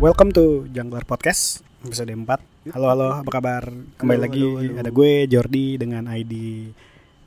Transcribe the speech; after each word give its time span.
Welcome 0.00 0.32
to 0.32 0.44
Jungler 0.68 1.04
Podcast 1.04 1.60
episode 1.82 2.08
4 2.08 2.72
Halo 2.72 2.86
halo 2.88 3.08
apa 3.16 3.30
kabar 3.30 3.64
Kembali 3.96 4.16
Halo, 4.16 4.24
lagi 4.26 4.42
halo, 4.42 4.60
halo. 4.62 4.80
ada 4.80 4.90
gue 4.90 5.10
Jordi 5.26 5.66
dengan 5.76 6.04
ID 6.06 6.34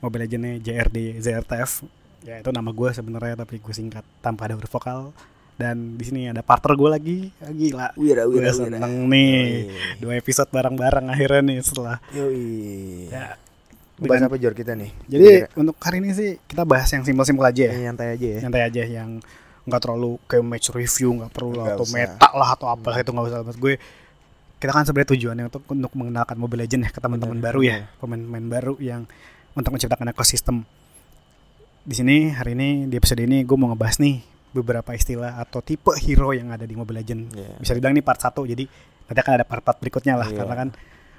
Mobile 0.00 0.22
Legendnya 0.24 0.54
JRD 0.60 0.98
ZRTF 1.18 1.70
Ya 2.22 2.40
itu 2.40 2.50
nama 2.50 2.70
gue 2.70 2.90
sebenarnya 2.90 3.34
tapi 3.36 3.58
gue 3.58 3.70
singkat 3.72 4.02
tanpa 4.18 4.46
ada 4.46 4.56
huruf 4.56 4.70
vokal 4.70 5.12
dan 5.54 5.94
di 5.94 6.02
sini 6.02 6.26
ada 6.26 6.42
partner 6.42 6.74
gue 6.74 6.90
lagi 6.90 7.18
Ah, 7.38 7.52
gila 7.52 7.88
Wira, 7.94 8.26
gue 8.26 8.42
wira, 8.42 8.50
seneng 8.50 8.82
wira. 8.82 9.06
nih 9.06 9.38
Yoi. 9.62 10.00
dua 10.00 10.12
episode 10.16 10.50
bareng-bareng 10.50 11.06
akhirnya 11.08 11.42
nih 11.44 11.58
setelah 11.60 11.96
Yoi. 12.10 13.06
ya 13.08 13.38
Bahas 13.94 14.26
apa 14.26 14.34
Jor 14.34 14.50
kita 14.52 14.74
nih? 14.74 14.90
jadi 15.06 15.46
Kira-kira. 15.46 15.54
untuk 15.54 15.76
hari 15.78 16.02
ini 16.02 16.10
sih 16.10 16.30
kita 16.42 16.66
bahas 16.66 16.90
yang 16.90 17.06
simpel-simpel 17.06 17.46
aja 17.46 17.62
ya 17.62 17.72
Yang 17.72 17.84
nyantai 17.84 18.08
aja 18.10 18.26
ya. 18.26 18.38
nyantai 18.42 18.62
aja 18.64 18.82
yang 18.84 19.10
nggak 19.64 19.80
terlalu 19.80 20.20
kayak 20.24 20.44
match 20.44 20.68
review 20.70 21.16
nggak 21.16 21.30
perlu 21.30 21.52
lah 21.52 21.64
Nggak 21.66 21.76
atau 21.76 21.86
usah. 21.86 21.96
meta 21.96 22.28
lah 22.30 22.48
atau 22.52 22.66
apa 22.68 22.88
itu 22.94 23.10
nggak 23.10 23.26
usah 23.26 23.38
Maksud 23.42 23.60
gue 23.60 23.74
kita 24.54 24.70
kan 24.70 24.82
sebenarnya 24.82 25.10
tujuannya 25.10 25.44
untuk 25.46 25.62
untuk 25.66 25.92
mengenalkan 25.94 26.36
Mobile 26.36 26.62
Legends 26.62 26.84
ya 26.84 26.90
ke 26.90 26.98
teman-teman 26.98 27.36
baru 27.38 27.60
ya 27.60 27.76
pemain-pemain 27.98 28.46
baru 28.50 28.74
yang 28.78 29.04
untuk 29.52 29.70
menciptakan 29.70 30.08
ekosistem 30.08 30.64
di 31.80 31.94
sini 31.94 32.16
hari 32.30 32.52
ini 32.52 32.68
di 32.86 32.94
episode 32.94 33.20
ini 33.20 33.40
gue 33.40 33.54
mau 33.54 33.68
ngebahas 33.68 34.00
nih 34.00 34.24
beberapa 34.50 34.90
istilah 34.90 35.36
atau 35.36 35.60
tipe 35.60 35.92
hero 35.98 36.30
yang 36.30 36.48
ada 36.48 36.62
di 36.62 36.72
Mobile 36.72 36.96
Legends 36.96 37.32
Iya. 37.32 37.58
bisa 37.58 37.72
dibilang 37.72 37.92
ini 37.92 38.00
part 38.00 38.18
1 38.18 38.32
jadi 38.46 38.64
nanti 39.04 39.18
akan 39.18 39.32
ada 39.34 39.44
part-part 39.44 39.76
berikutnya 39.76 40.14
lah 40.14 40.28
Iya. 40.28 40.36
karena 40.38 40.54
kan 40.56 40.68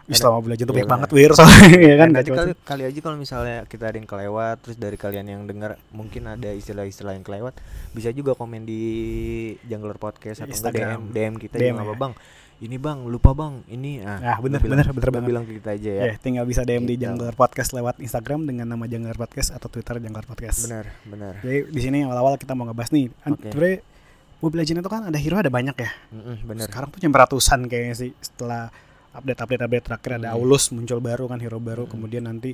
Islam 0.08 0.32
Mobile 0.34 0.52
Legends 0.52 0.66
tuh 0.66 0.72
iya 0.72 0.80
banyak 0.80 0.92
banget 0.92 1.10
benar. 1.10 1.20
wir 1.20 1.32
soalnya 1.34 1.70
ya 1.82 1.96
kan 1.96 2.10
nanti 2.12 2.28
cuma 2.28 2.38
kali, 2.40 2.54
kali 2.62 2.84
aja 2.86 3.00
kalau 3.00 3.18
misalnya 3.18 3.58
kita 3.66 3.84
ada 3.86 3.98
yang 3.98 4.06
kelewat 4.06 4.56
terus 4.60 4.78
dari 4.78 4.96
kalian 4.96 5.26
yang 5.28 5.42
dengar 5.44 5.72
mungkin 5.90 6.24
ada 6.28 6.50
istilah-istilah 6.52 7.14
yang 7.14 7.24
kelewat 7.24 7.58
bisa 7.92 8.10
juga 8.10 8.34
komen 8.34 8.64
di 8.64 8.82
Jungler 9.64 9.96
Podcast 9.96 10.42
atau. 10.42 10.54
DM 10.68 11.10
DM 11.10 11.34
kita 11.38 11.56
DM 11.56 11.74
nggak 11.74 11.82
ya. 11.82 11.90
apa 11.90 11.98
bang 12.00 12.14
ini 12.58 12.78
bang 12.78 13.04
lupa 13.04 13.32
bang 13.32 13.66
ini 13.68 14.00
ah 14.00 14.16
Nah, 14.16 14.38
bener, 14.40 14.60
bilang- 14.60 14.80
bener, 14.80 14.88
bener 14.90 15.10
banget. 15.12 15.28
bilang 15.28 15.44
ke 15.44 15.54
kita 15.56 15.70
aja 15.72 15.92
ya 15.92 16.04
Ya, 16.06 16.16
tinggal 16.16 16.46
bisa 16.46 16.62
DM 16.62 16.84
di 16.84 16.96
Gitu. 16.96 17.04
Jungler 17.04 17.34
Podcast 17.34 17.70
lewat 17.72 18.00
Instagram 18.00 18.46
dengan 18.46 18.66
nama 18.68 18.86
Jungler 18.86 19.14
Podcast 19.14 19.52
atau 19.52 19.68
Twitter 19.68 19.98
Jungler 19.98 20.24
Podcast. 20.24 20.64
benar 20.64 20.86
benar 21.04 21.34
Jadi 21.42 21.68
di 21.68 21.82
sini 21.82 21.98
awal-awal 22.02 22.38
kita 22.38 22.54
mau 22.54 22.64
ngebahas 22.64 22.92
nih. 22.92 23.10
Oke. 23.26 23.50
Sebenarnya 23.50 23.80
Mobile 24.38 24.62
Legends 24.62 24.80
itu 24.80 24.92
kan 24.92 25.02
ada 25.04 25.18
hero 25.18 25.36
ada 25.36 25.50
banyak 25.50 25.76
ya. 25.76 25.90
Mm-mm, 26.12 26.36
benar 26.46 26.68
Sekarang 26.68 26.88
tuh 26.88 27.00
nyampe 27.00 27.18
ratusan 27.18 27.60
kayaknya 27.66 27.96
sih 27.98 28.12
setelah 28.20 28.70
update-update 29.16 29.64
update 29.64 29.86
terakhir 29.88 30.12
ada 30.20 30.28
Hmm. 30.32 30.38
Aulus 30.40 30.70
muncul 30.70 31.00
baru 31.00 31.26
kan 31.32 31.40
hero 31.40 31.58
baru. 31.58 31.88
Hmm. 31.88 31.92
Kemudian 31.96 32.28
nanti 32.28 32.54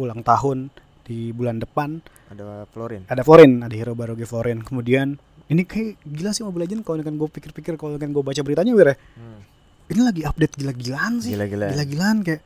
ulang 0.00 0.24
tahun 0.24 0.72
di 1.04 1.32
bulan 1.32 1.56
depan 1.56 2.04
ada 2.28 2.68
Florin 2.68 3.08
ada 3.08 3.24
Florin, 3.24 3.64
ada 3.64 3.72
hero 3.72 3.96
baru 3.96 4.12
G 4.12 4.28
Florin. 4.28 4.60
Kemudian 4.60 5.16
ini 5.48 5.64
kayak 5.64 5.96
gila 6.04 6.30
sih 6.36 6.44
Mobile 6.44 6.68
Legends 6.68 6.84
kalau 6.84 7.00
kan 7.00 7.16
gue 7.16 7.28
pikir-pikir 7.32 7.80
kalau 7.80 7.96
kan 7.96 8.12
gue 8.12 8.20
baca 8.20 8.40
beritanya 8.44 8.76
Wir 8.76 8.92
ya, 8.92 8.96
Hmm. 9.16 9.40
ini 9.88 10.00
lagi 10.04 10.22
update 10.28 10.54
gila-gilaan 10.60 11.24
sih. 11.24 11.32
Gila-gilaan. 11.32 11.72
Gila-gilaan 11.72 12.16
kayak 12.20 12.42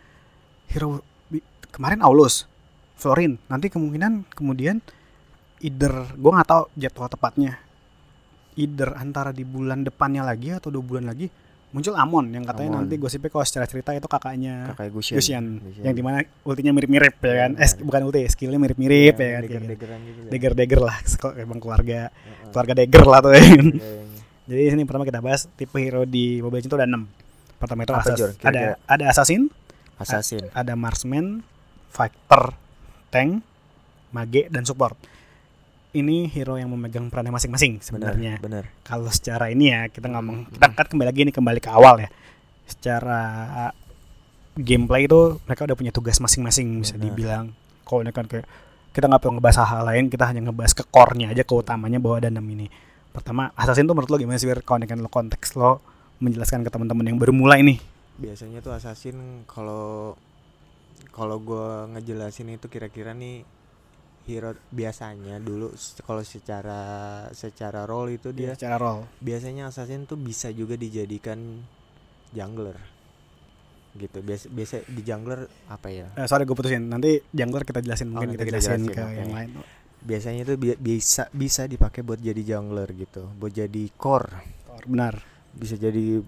hero 0.70 1.02
kemarin 1.74 1.98
Aulus, 2.06 2.46
Florin. 2.94 3.42
Nanti 3.50 3.66
kemungkinan 3.66 4.30
kemudian 4.30 4.78
either 5.58 6.06
gue 6.14 6.30
nggak 6.30 6.48
tahu 6.48 6.62
jadwal 6.78 7.10
tepatnya. 7.10 7.58
Either 8.54 8.94
antara 8.94 9.34
di 9.34 9.42
bulan 9.42 9.82
depannya 9.82 10.22
lagi 10.22 10.52
atau 10.54 10.70
dua 10.70 10.84
bulan 10.84 11.08
lagi 11.10 11.26
muncul 11.72 11.94
Amon 11.94 12.28
yang 12.30 12.44
katanya 12.44 12.70
Amon. 12.70 12.84
nanti 12.84 12.94
gosipnya 12.96 13.28
kalau 13.28 13.42
secara 13.42 13.64
cerita 13.64 13.90
itu 13.90 14.04
kakaknya 14.04 14.70
kakak 14.70 14.92
Gusian, 14.92 15.58
yang 15.80 15.92
di 15.92 16.00
mana 16.00 16.20
ultinya 16.42 16.70
mirip-mirip 16.70 17.16
ya 17.16 17.34
kan? 17.42 17.50
Iya, 17.54 17.64
Eh 17.64 17.70
bukan 17.80 18.00
ulti, 18.04 18.20
skillnya 18.28 18.60
mirip-mirip 18.60 19.14
Iya, 19.14 19.24
ya 19.24 19.32
kan? 19.32 19.42
deger-degeran 19.42 19.98
gitu 20.02 20.18
ya. 20.20 20.30
Dagger-dagger 20.30 20.80
lah, 20.80 20.96
kok 21.22 21.32
emang 21.34 21.58
keluarga 21.58 22.00
Heeh. 22.06 22.50
keluarga 22.50 22.72
Dagger 22.76 23.04
lah 23.04 23.18
tuh 23.20 23.32
ya 23.32 23.40
kan. 23.42 23.66
Iya, 23.66 23.80
iya. 23.80 24.18
Jadi 24.42 24.60
di 24.60 24.70
sini 24.70 24.82
pertama 24.84 25.04
kita 25.04 25.18
bahas 25.18 25.48
tipe 25.50 25.78
hero 25.78 26.02
di 26.02 26.38
Mobile 26.38 26.60
Legends 26.60 26.68
itu 26.68 26.76
ada 26.76 26.86
6 26.86 27.08
Pertama 27.56 27.80
itu 27.80 27.92
Apa, 27.92 28.02
asas, 28.02 28.16
Jor, 28.16 28.30
ada 28.30 28.36
kira-kira? 28.36 28.74
ada 28.84 29.04
assassin, 29.06 29.42
Assassin 29.94 30.42
ada 30.50 30.74
marksman, 30.74 31.46
fighter, 31.88 32.58
tank, 33.08 33.38
mage 34.10 34.50
dan 34.50 34.62
support. 34.62 34.98
Ini 35.92 36.24
hero 36.32 36.56
yang 36.56 36.72
memegang 36.72 37.12
perannya 37.12 37.36
masing-masing 37.36 37.76
benar 37.76 37.84
sebenarnya. 38.16 38.40
benar 38.40 38.64
Kalau 38.80 39.12
secara 39.12 39.52
ini 39.52 39.68
ya 39.68 39.92
kita 39.92 40.08
ngomong 40.08 40.48
Hmm. 40.48 40.52
kita 40.56 40.66
kan 40.72 40.86
kembali 40.88 41.08
lagi 41.12 41.20
ini 41.28 41.32
kembali 41.36 41.60
ke 41.60 41.68
awal 41.68 42.00
ya. 42.00 42.08
Secara 42.64 43.20
uh, 43.68 43.72
gameplay 44.56 45.04
itu 45.04 45.36
mereka 45.44 45.68
udah 45.68 45.76
punya 45.76 45.92
tugas 45.92 46.16
masing-masing 46.16 46.80
bisa 46.80 46.96
dibilang. 46.96 47.52
Kalau 47.84 48.00
ini 48.00 48.08
kan 48.08 48.24
kayak 48.24 48.48
kita 48.92 49.04
nggak 49.04 49.20
perlu 49.20 49.36
ngebahas 49.36 49.68
hal 49.68 49.84
lain, 49.84 50.08
kita 50.08 50.24
hanya 50.28 50.40
ngebahas 50.48 50.72
ke 50.72 50.84
core-nya 50.88 51.32
aja, 51.32 51.44
ke 51.44 51.52
utamanya 51.52 52.00
bahwa 52.00 52.20
ada 52.20 52.28
enam 52.32 52.44
ini. 52.44 52.68
Pertama, 53.12 53.52
assassin 53.52 53.84
tuh 53.84 53.92
menurut 53.92 54.08
lo 54.08 54.16
gimana 54.16 54.40
sih? 54.40 54.48
Kalau 54.48 54.80
ini 54.80 54.88
kan 54.88 54.96
lo 54.96 55.08
konteks 55.12 55.56
lo 55.56 55.80
menjelaskan 56.20 56.64
ke 56.64 56.72
teman-teman 56.72 57.04
yang 57.04 57.18
baru 57.20 57.36
mulai 57.36 57.60
nih. 57.60 57.76
biasanya 58.12 58.60
tuh 58.60 58.72
assassin 58.72 59.16
kalau 59.48 60.14
kalau 61.10 61.40
gua 61.40 61.88
ngejelasin 61.92 62.52
itu 62.52 62.68
kira-kira 62.68 63.12
nih 63.12 63.44
hero 64.24 64.54
biasanya 64.68 65.36
dulu 65.36 65.70
kalau 66.00 66.22
secara 66.22 66.80
secara 67.30 67.82
role 67.82 68.16
itu 68.16 68.30
dia 68.30 68.52
secara 68.52 68.76
role. 68.76 69.04
biasanya 69.18 69.66
assassin 69.66 70.04
tuh 70.04 70.14
bisa 70.14 70.48
juga 70.48 70.74
dijadikan 70.74 71.62
jungler 72.30 72.78
gitu 73.92 74.18
biasa 74.18 74.48
biasa 74.48 74.74
di 74.86 75.02
jungler 75.02 75.40
apa 75.66 75.88
ya 75.88 76.08
Eh, 76.14 76.24
sorry 76.24 76.42
gue 76.42 76.52
putusin. 76.52 76.80
Nanti 76.82 77.20
jungler 77.28 77.60
kita 77.62 77.78
jelasin 77.78 78.08
mungkin 78.08 78.30
nanti 78.30 78.40
kita 78.40 78.44
kita 78.46 78.52
jelasin 78.58 78.80
jelasin, 78.80 78.88
ke 78.90 79.02
oke. 79.02 79.18
yang 79.18 79.32
lain. 79.32 79.50
biasanya 80.00 80.40
itu 80.42 80.54
bi- 80.56 80.80
bisa 80.80 81.22
bisa 81.30 81.62
dipakai 81.64 82.00
buat 82.00 82.18
jadi 82.18 82.42
jungler 82.48 82.88
gitu 82.90 83.28
buat 83.32 83.52
jadi 83.52 83.84
core 83.92 84.32
Core, 84.64 84.84
Benar. 84.84 85.14
bisa 85.52 85.76
jadi 85.76 86.24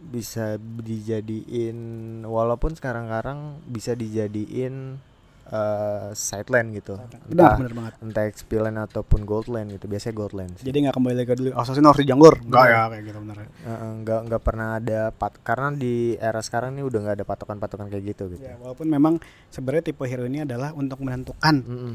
bisa 0.00 0.56
dijadiin 0.58 1.78
walaupun 2.24 2.72
sekarang-karang 2.72 3.60
bisa 3.64 3.92
dijadiin 3.92 4.96
eh 5.44 6.08
side 6.12 6.48
lane 6.48 6.70
gitu 6.72 6.94
Benar, 6.96 7.26
entah 7.26 7.52
benar 7.58 7.72
banget. 7.74 7.92
entah 8.00 8.24
XP 8.24 8.50
lane 8.56 8.78
ataupun 8.78 9.20
gold 9.22 9.46
lane 9.46 9.74
gitu 9.74 9.84
biasanya 9.86 10.14
gold 10.14 10.32
lane 10.32 10.54
sih. 10.54 10.64
Jadi 10.64 10.76
nggak 10.86 10.94
kembali 10.94 11.14
lagi 11.14 11.28
ke 11.28 11.36
dulu. 11.36 11.50
Assassin 11.52 11.82
harus 11.82 11.98
di 11.98 12.06
jungler. 12.06 12.38
Enggak 12.38 12.62
Benar. 12.62 12.72
ya 12.72 12.82
kayak 12.88 13.02
gitu 13.04 13.18
benar. 13.20 13.36
Eh, 13.38 13.46
eh, 13.66 13.92
nggak 14.00 14.20
nggak 14.28 14.42
pernah 14.42 14.68
ada 14.76 15.00
pat 15.10 15.32
karena 15.40 15.68
di 15.72 15.94
era 16.14 16.38
sekarang 16.38 16.70
nih 16.72 16.84
udah 16.84 16.98
nggak 17.02 17.16
ada 17.18 17.26
patokan-patokan 17.26 17.86
kayak 17.88 18.04
gitu 18.10 18.22
gitu 18.30 18.42
Ya, 18.42 18.54
walaupun 18.56 18.86
memang 18.86 19.14
sebenarnya 19.48 19.88
tipe 19.88 20.04
hero 20.04 20.24
ini 20.24 20.42
adalah 20.42 20.70
untuk 20.72 20.98
menentukan 20.98 21.54
Mm-mm. 21.60 21.94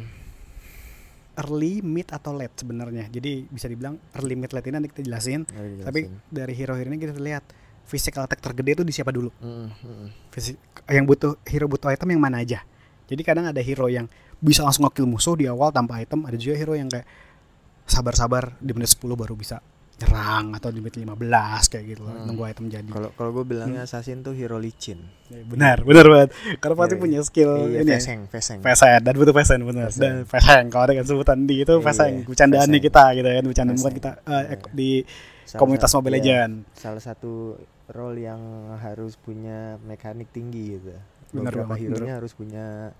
early, 1.38 1.80
mid 1.80 2.10
atau 2.10 2.34
late 2.34 2.56
sebenarnya. 2.58 3.08
Jadi 3.08 3.46
bisa 3.46 3.66
dibilang 3.66 3.96
early, 4.14 4.34
mid, 4.34 4.50
late 4.50 4.66
ini 4.66 4.76
nanti 4.76 4.90
kita 4.90 5.02
jelasin. 5.06 5.46
Dijelasin. 5.46 5.86
Tapi 5.86 6.00
dari 6.28 6.54
hero-hero 6.54 6.90
ini 6.90 6.98
kita 6.98 7.14
lihat 7.16 7.46
physical 7.86 8.26
attack 8.26 8.42
tergede 8.42 8.72
itu 8.74 8.84
di 8.84 8.92
siapa 8.92 9.10
dulu. 9.10 9.30
Mm-mm. 9.40 10.10
Fisik 10.30 10.58
yang 10.90 11.06
butuh 11.06 11.38
hero 11.46 11.66
butuh 11.66 11.88
item 11.88 12.10
yang 12.12 12.22
mana 12.22 12.42
aja. 12.42 12.66
Jadi 13.08 13.22
kadang 13.22 13.46
ada 13.46 13.60
hero 13.60 13.88
yang 13.88 14.06
bisa 14.38 14.62
langsung 14.62 14.86
nge-kill 14.86 15.06
musuh 15.06 15.34
di 15.34 15.46
awal 15.46 15.72
tanpa 15.72 15.98
item, 15.98 16.24
ada 16.24 16.36
juga 16.36 16.54
hero 16.54 16.74
yang 16.74 16.86
kayak 16.86 17.08
sabar-sabar 17.84 18.54
di 18.58 18.72
menit 18.72 18.92
10 18.92 19.16
baru 19.16 19.34
bisa 19.34 19.64
nyerang 19.98 20.54
atau 20.54 20.70
di 20.70 20.78
menit 20.78 20.94
15 20.96 21.18
kayak 21.68 21.86
gitu 21.88 22.02
loh, 22.04 22.14
Hmm. 22.14 22.30
nunggu 22.30 22.44
item 22.46 22.70
jadi. 22.70 22.86
kalau 22.86 23.10
kalau 23.18 23.32
gue 23.34 23.46
bilangnya 23.48 23.82
assassin 23.82 24.22
tuh 24.22 24.30
hero 24.32 24.56
licin 24.56 25.02
Ya, 25.28 25.42
benar, 25.42 25.82
benar 25.82 26.06
banget. 26.06 26.30
Karena 26.58 26.76
pasti 26.78 26.94
Iya, 26.94 27.02
punya 27.02 27.20
skill 27.22 27.52
iya 27.66 27.82
ini. 27.82 27.90
ya. 27.90 27.98
feseng 27.98 28.20
feseng 28.28 28.60
Peseng 28.62 29.02
dan 29.02 29.14
butuh 29.14 29.34
peseng 29.34 29.60
benar. 29.62 29.90
Peseng. 29.90 30.00
Dan 30.00 30.16
peseng 30.24 30.64
kalau 30.70 30.84
ada 30.86 30.94
kan 30.94 31.06
sebutan 31.06 31.38
di 31.42 31.56
itu 31.60 31.74
Iya, 31.74 31.82
peseng, 31.82 32.14
bercandaan 32.24 32.64
nih 32.64 32.78
peseng. 32.78 32.88
kita 32.88 33.04
gitu 33.12 33.28
kan, 33.28 33.44
bercandaan 33.44 33.76
bukan 33.76 33.90
Peseng. 33.90 33.98
kita 33.98 34.12
eh, 34.22 34.44
Iya. 34.46 34.58
di 34.72 34.90
Salah 35.44 35.60
komunitas 35.60 35.92
Mobile 35.92 36.12
iya, 36.12 36.20
Legend. 36.20 36.54
salah 36.76 37.02
satu 37.02 37.32
role 37.90 38.20
yang 38.22 38.42
harus 38.78 39.16
punya 39.16 39.58
mekanik 39.82 40.30
tinggi 40.30 40.78
gitu. 40.78 40.94
Bener 41.30 41.52
Beberapa 41.52 41.74
banget, 41.74 41.82
hero-nya 41.86 42.14
harus 42.16 42.32
punya 42.32 42.96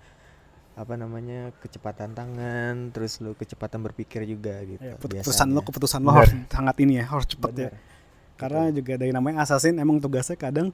apa 0.74 0.94
namanya 0.94 1.50
kecepatan 1.58 2.12
tangan, 2.12 2.92
terus 2.92 3.18
lu 3.18 3.34
kecepatan 3.34 3.82
berpikir 3.82 4.22
juga 4.22 4.62
gitu. 4.62 4.78
Ya, 4.78 4.94
keputusan 4.94 5.50
lo 5.50 5.60
keputusan 5.60 6.00
lo 6.00 6.10
Benar. 6.10 6.18
harus 6.22 6.32
sangat 6.46 6.76
ini 6.78 6.92
ya, 6.96 7.04
harus 7.04 7.26
cepet 7.26 7.52
ya. 7.52 7.68
Bener. 7.68 7.72
Karena 8.34 8.62
juga 8.70 8.92
dari 8.94 9.10
namanya 9.10 9.42
assassin 9.42 9.74
emang 9.76 9.98
tugasnya 9.98 10.36
kadang 10.36 10.70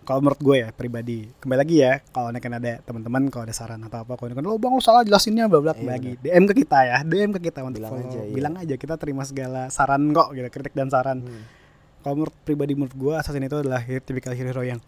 kalau 0.00 0.18
menurut 0.18 0.40
gue 0.40 0.56
ya 0.58 0.68
pribadi 0.72 1.28
kembali 1.38 1.58
lagi 1.60 1.76
ya 1.78 2.02
kalau 2.08 2.32
kan 2.32 2.52
ada 2.52 2.82
teman-teman 2.82 3.28
kalau 3.28 3.44
ada 3.44 3.54
saran 3.54 3.78
atau 3.78 4.00
apa 4.00 4.16
kalau 4.16 4.32
kan 4.32 4.42
lo 4.42 4.56
bang 4.56 4.72
lo 4.72 4.80
salah 4.80 5.04
jelasinnya 5.04 5.46
bla 5.46 5.60
bla 5.60 5.70
Iya, 5.70 5.86
lagi 5.86 6.10
DM 6.18 6.44
ke 6.46 6.54
kita 6.56 6.78
ya 6.82 6.96
DM 7.04 7.30
ke 7.30 7.40
kita 7.44 7.60
untuk 7.62 7.78
Bilang 7.78 7.92
follow. 7.94 8.08
aja, 8.08 8.20
iya. 8.20 8.32
bilang 8.32 8.54
aja 8.56 8.74
kita 8.74 8.94
terima 8.96 9.22
segala 9.22 9.68
saran 9.68 10.10
kok 10.10 10.32
gitu 10.32 10.48
kritik 10.48 10.72
dan 10.72 10.88
saran 10.88 11.20
Hmm. 11.20 11.44
kalau 12.02 12.14
menurut 12.16 12.34
pribadi 12.42 12.72
menurut 12.74 12.90
gue 12.90 13.14
assassin 13.14 13.44
itu 13.44 13.54
adalah 13.54 13.84
tipikal 14.00 14.32
hero 14.32 14.64
yang 14.64 14.80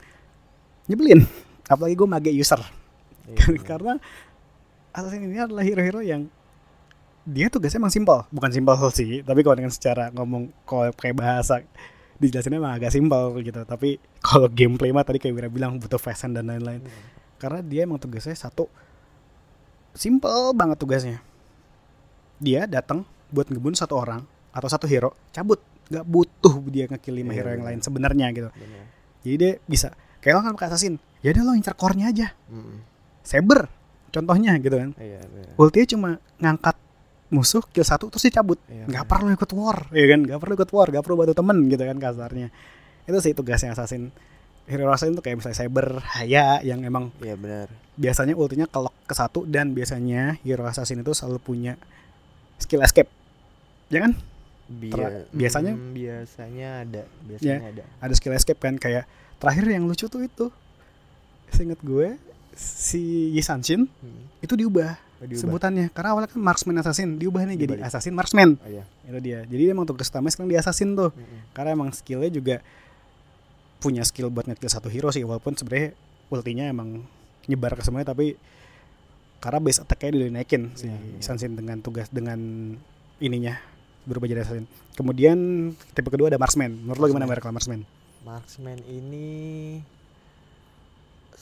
nyebelin 0.89 1.23
apalagi 1.73 1.97
gue 1.97 2.09
mage 2.09 2.33
user. 2.33 2.61
Iya, 3.27 3.49
bener. 3.49 3.65
karena 3.71 3.93
assassin 4.93 5.25
ini 5.25 5.41
adalah 5.41 5.65
hero-hero 5.65 6.05
yang 6.05 6.29
dia 7.25 7.49
tugasnya 7.49 7.81
emang 7.81 7.95
simpel. 7.95 8.29
Bukan 8.29 8.51
simpel 8.53 8.77
sih 8.93 9.25
tapi 9.25 9.41
kalau 9.41 9.57
dengan 9.57 9.73
secara 9.73 10.13
ngomong 10.13 10.53
kalau 10.69 10.93
kayak 10.93 11.17
bahasa 11.17 11.65
dijelasinnya 12.21 12.61
emang 12.61 12.75
agak 12.77 12.93
simpel 12.93 13.33
gitu. 13.41 13.65
Tapi 13.65 13.97
kalau 14.27 14.47
gameplay 14.53 14.93
mah 14.93 15.07
tadi 15.07 15.17
kayak 15.17 15.35
Wira 15.35 15.49
bilang 15.49 15.81
butuh 15.81 15.99
fashion 15.99 16.37
dan 16.37 16.47
lain-lain. 16.51 16.85
Hmm. 16.85 17.11
karena 17.43 17.59
dia 17.59 17.83
emang 17.83 17.99
tugasnya 17.99 18.39
satu 18.39 18.71
simple 19.97 20.55
banget 20.55 20.79
tugasnya. 20.79 21.19
Dia 22.39 22.71
datang 22.71 23.03
buat 23.35 23.51
ngebun 23.51 23.75
satu 23.75 23.99
orang 23.99 24.23
atau 24.55 24.69
satu 24.71 24.87
hero 24.87 25.11
cabut. 25.35 25.59
Nggak 25.91 26.07
butuh 26.07 26.55
dia 26.71 26.87
ngekill 26.87 27.19
lima 27.19 27.35
Iya, 27.35 27.43
hero 27.43 27.49
yang 27.51 27.63
benar. 27.67 27.75
lain 27.75 27.81
sebenarnya 27.83 28.27
gitu. 28.31 28.51
Bener 28.55 28.85
jadi 29.23 29.37
dia 29.39 29.53
bisa 29.71 29.95
kayak 30.19 30.35
lo 30.35 30.41
kan 30.43 30.53
pakai 30.59 30.69
assassin 30.75 30.99
ya 31.23 31.31
udah 31.31 31.43
lo 31.43 31.53
incer 31.55 31.73
core-nya 31.73 32.07
aja. 32.09 32.29
Mm-mm. 32.47 32.79
saber 33.23 33.71
contohnya 34.11 34.59
gitu 34.59 34.75
kan. 34.75 34.91
Iya 34.97 35.23
bener 35.25 35.55
ultinya 35.55 35.87
cuma 35.89 36.11
ngangkat 36.37 36.77
musuh 37.29 37.65
kill 37.67 37.81
satu 37.83 38.07
terus 38.07 38.23
dia 38.23 38.35
cabut 38.37 38.59
Iya, 38.67 38.85
nggak 38.85 39.05
bener. 39.05 39.13
perlu 39.15 39.29
ikut 39.33 39.51
war 39.55 39.79
ya 39.89 40.07
kan? 40.07 40.21
Nggak 40.21 40.39
perlu 40.39 40.53
ikut 40.55 40.71
war 40.71 40.87
nggak 40.89 41.01
perlu 41.01 41.17
bantu 41.17 41.33
temen 41.33 41.59
gitu 41.67 41.83
kan 41.83 41.97
kasarnya. 41.97 42.49
Itu 43.03 43.19
sih 43.19 43.33
tugasnya 43.33 43.73
assassin 43.73 44.11
hero 44.63 44.87
assassin 44.89 45.13
tuh 45.13 45.23
kayak 45.23 45.39
misalnya 45.39 45.59
cyber 45.59 45.87
haya 46.13 46.61
yang 46.61 46.83
emang 46.83 47.11
iya 47.19 47.35
benar. 47.35 47.67
biasanya 47.93 48.33
ultinya 48.33 48.65
kelok 48.65 48.95
ke 49.03 49.13
satu 49.13 49.43
dan 49.45 49.71
biasanya 49.71 50.39
hero 50.41 50.65
assassin 50.65 50.99
itu 50.99 51.11
selalu 51.13 51.39
punya 51.39 51.73
skill 52.57 52.79
escape. 52.81 53.11
Ya 53.89 54.01
kan? 54.01 54.13
Bia- 54.65 55.27
biasanya- 55.29 55.75
mm, 55.75 55.93
biasanya 55.93 56.69
ada 56.81 57.03
biasanya 57.23 57.57
ada. 57.67 57.85
ada 57.99 58.13
skill 58.13 58.33
escape 58.33 58.57
kan 58.59 58.75
kayak 58.77 59.05
terakhir 59.37 59.67
yang 59.69 59.85
lucu 59.85 60.07
tuh 60.07 60.23
itu 60.23 60.49
seinget 61.53 61.81
gue 61.81 62.17
si 62.53 63.01
Yisanshin 63.33 63.89
Hmm. 63.89 64.29
itu 64.39 64.53
diubah, 64.53 64.93
Oh, 65.15 65.25
diubah. 65.25 65.41
sebutannya 65.41 65.87
karena 65.89 66.09
awalnya 66.11 66.29
kan 66.29 66.39
marksman 66.39 66.77
assassin 66.77 67.15
diubah 67.15 67.45
nih 67.45 67.57
jadi 67.57 67.75
Dibalik. 67.75 67.87
assassin 67.87 68.13
marksman 68.13 68.57
oh 68.57 68.69
iya 68.69 68.85
itu 69.03 69.19
dia 69.21 69.39
jadi 69.45 69.71
emang 69.71 69.85
tugas 69.85 70.07
utama 70.07 70.27
sekarang 70.27 70.49
di 70.49 70.57
assassin 70.57 70.93
tuh 70.93 71.11
Mm-mm. 71.11 71.53
karena 71.53 71.73
emang 71.73 71.89
skillnya 71.91 72.29
juga 72.29 72.57
punya 73.79 74.03
skill 74.03 74.29
buat 74.29 74.45
ngekill 74.45 74.69
satu 74.69 74.87
hero 74.87 75.09
sih 75.09 75.23
walaupun 75.23 75.53
sebenarnya 75.53 75.97
ultinya 76.29 76.65
emang 76.65 77.03
nyebar 77.45 77.73
ke 77.73 77.83
semuanya 77.83 78.09
tapi 78.09 78.39
karena 79.39 79.59
base 79.59 79.79
attack-nya 79.79 80.11
dinaikin 80.23 80.71
si 80.73 80.87
Iya, 80.87 80.95
iya. 80.95 81.19
Sansin 81.21 81.53
dengan 81.53 81.79
tugas 81.79 82.07
dengan 82.09 82.39
ininya 83.19 83.59
berubah 84.03 84.27
jadi 84.27 84.43
assassin 84.43 84.67
kemudian 84.93 85.39
tipe 85.89 86.09
kedua 86.09 86.29
ada 86.29 86.37
marksman 86.37 86.75
menurut 86.77 86.99
lo 86.99 87.07
gimana 87.09 87.25
Marksman. 87.25 87.31
merek 87.33 87.47
marksman 87.49 87.81
marksman 88.23 88.79
ini 88.85 89.31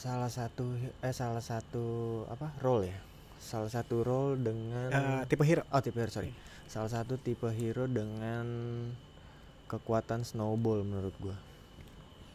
salah 0.01 0.29
satu 0.29 0.65
eh 0.99 1.13
salah 1.13 1.43
satu 1.43 1.85
apa 2.27 2.49
role 2.59 2.89
ya? 2.89 2.97
Salah 3.37 3.69
satu 3.69 4.01
role 4.01 4.33
dengan 4.35 4.89
Eh, 4.89 5.21
tipe 5.27 5.43
hero. 5.43 5.61
Oh 5.67 5.77
tipe 5.79 5.93
hero 5.95 6.09
sorry. 6.09 6.33
Salah 6.65 6.89
satu 6.91 7.17
tipe 7.17 7.45
hero 7.51 7.85
dengan 7.85 8.45
kekuatan 9.67 10.23
snowball 10.23 10.81
menurut 10.81 11.13
gua. 11.17 11.37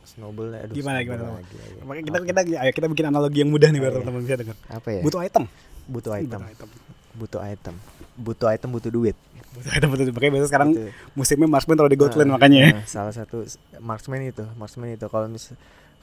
Snowball 0.05 0.55
aduh 0.55 0.71
Gimana, 0.73 1.03
snowball 1.03 1.19
gimana? 1.19 1.35
lagi, 1.37 1.55
lagi. 1.57 1.75
Makanya 1.83 2.05
kita 2.05 2.19
kita 2.23 2.41
ayo 2.61 2.73
kita 2.73 2.87
bikin 2.87 3.07
analogi 3.09 3.39
yang 3.43 3.51
mudah 3.51 3.69
nih 3.69 3.81
biar 3.81 3.93
teman-teman 3.93 4.21
bisa 4.23 4.37
dengar 4.37 4.57
apa 4.69 4.89
ya? 4.89 5.01
Butuh 5.03 5.21
item. 5.21 5.45
Butuh 5.87 6.13
item. 6.15 6.41
butuh 6.41 6.47
item. 6.47 6.71
Butuh 7.17 7.41
item. 7.43 7.75
Butuh 8.17 8.49
item 8.49 8.69
butuh 8.71 8.91
duit. 8.93 9.17
Butuh 9.53 9.73
item 9.73 9.89
butuh 9.89 10.05
makanya 10.09 10.33
biasanya 10.33 10.49
sekarang 10.49 10.71
Gitu. 10.71 10.91
musimnya 11.15 11.49
marksman 11.49 11.75
taruh 11.75 11.89
di 11.89 11.97
Goldland 11.97 12.29
Nah, 12.29 12.37
makanya. 12.37 12.61
ya 12.61 12.71
nah, 12.73 12.87
salah 12.87 13.11
satu 13.11 13.43
marksman 13.81 14.23
itu 14.23 14.45
marksman 14.55 14.87
itu. 14.89 15.07
Kalau 15.07 15.27
mis 15.27 15.51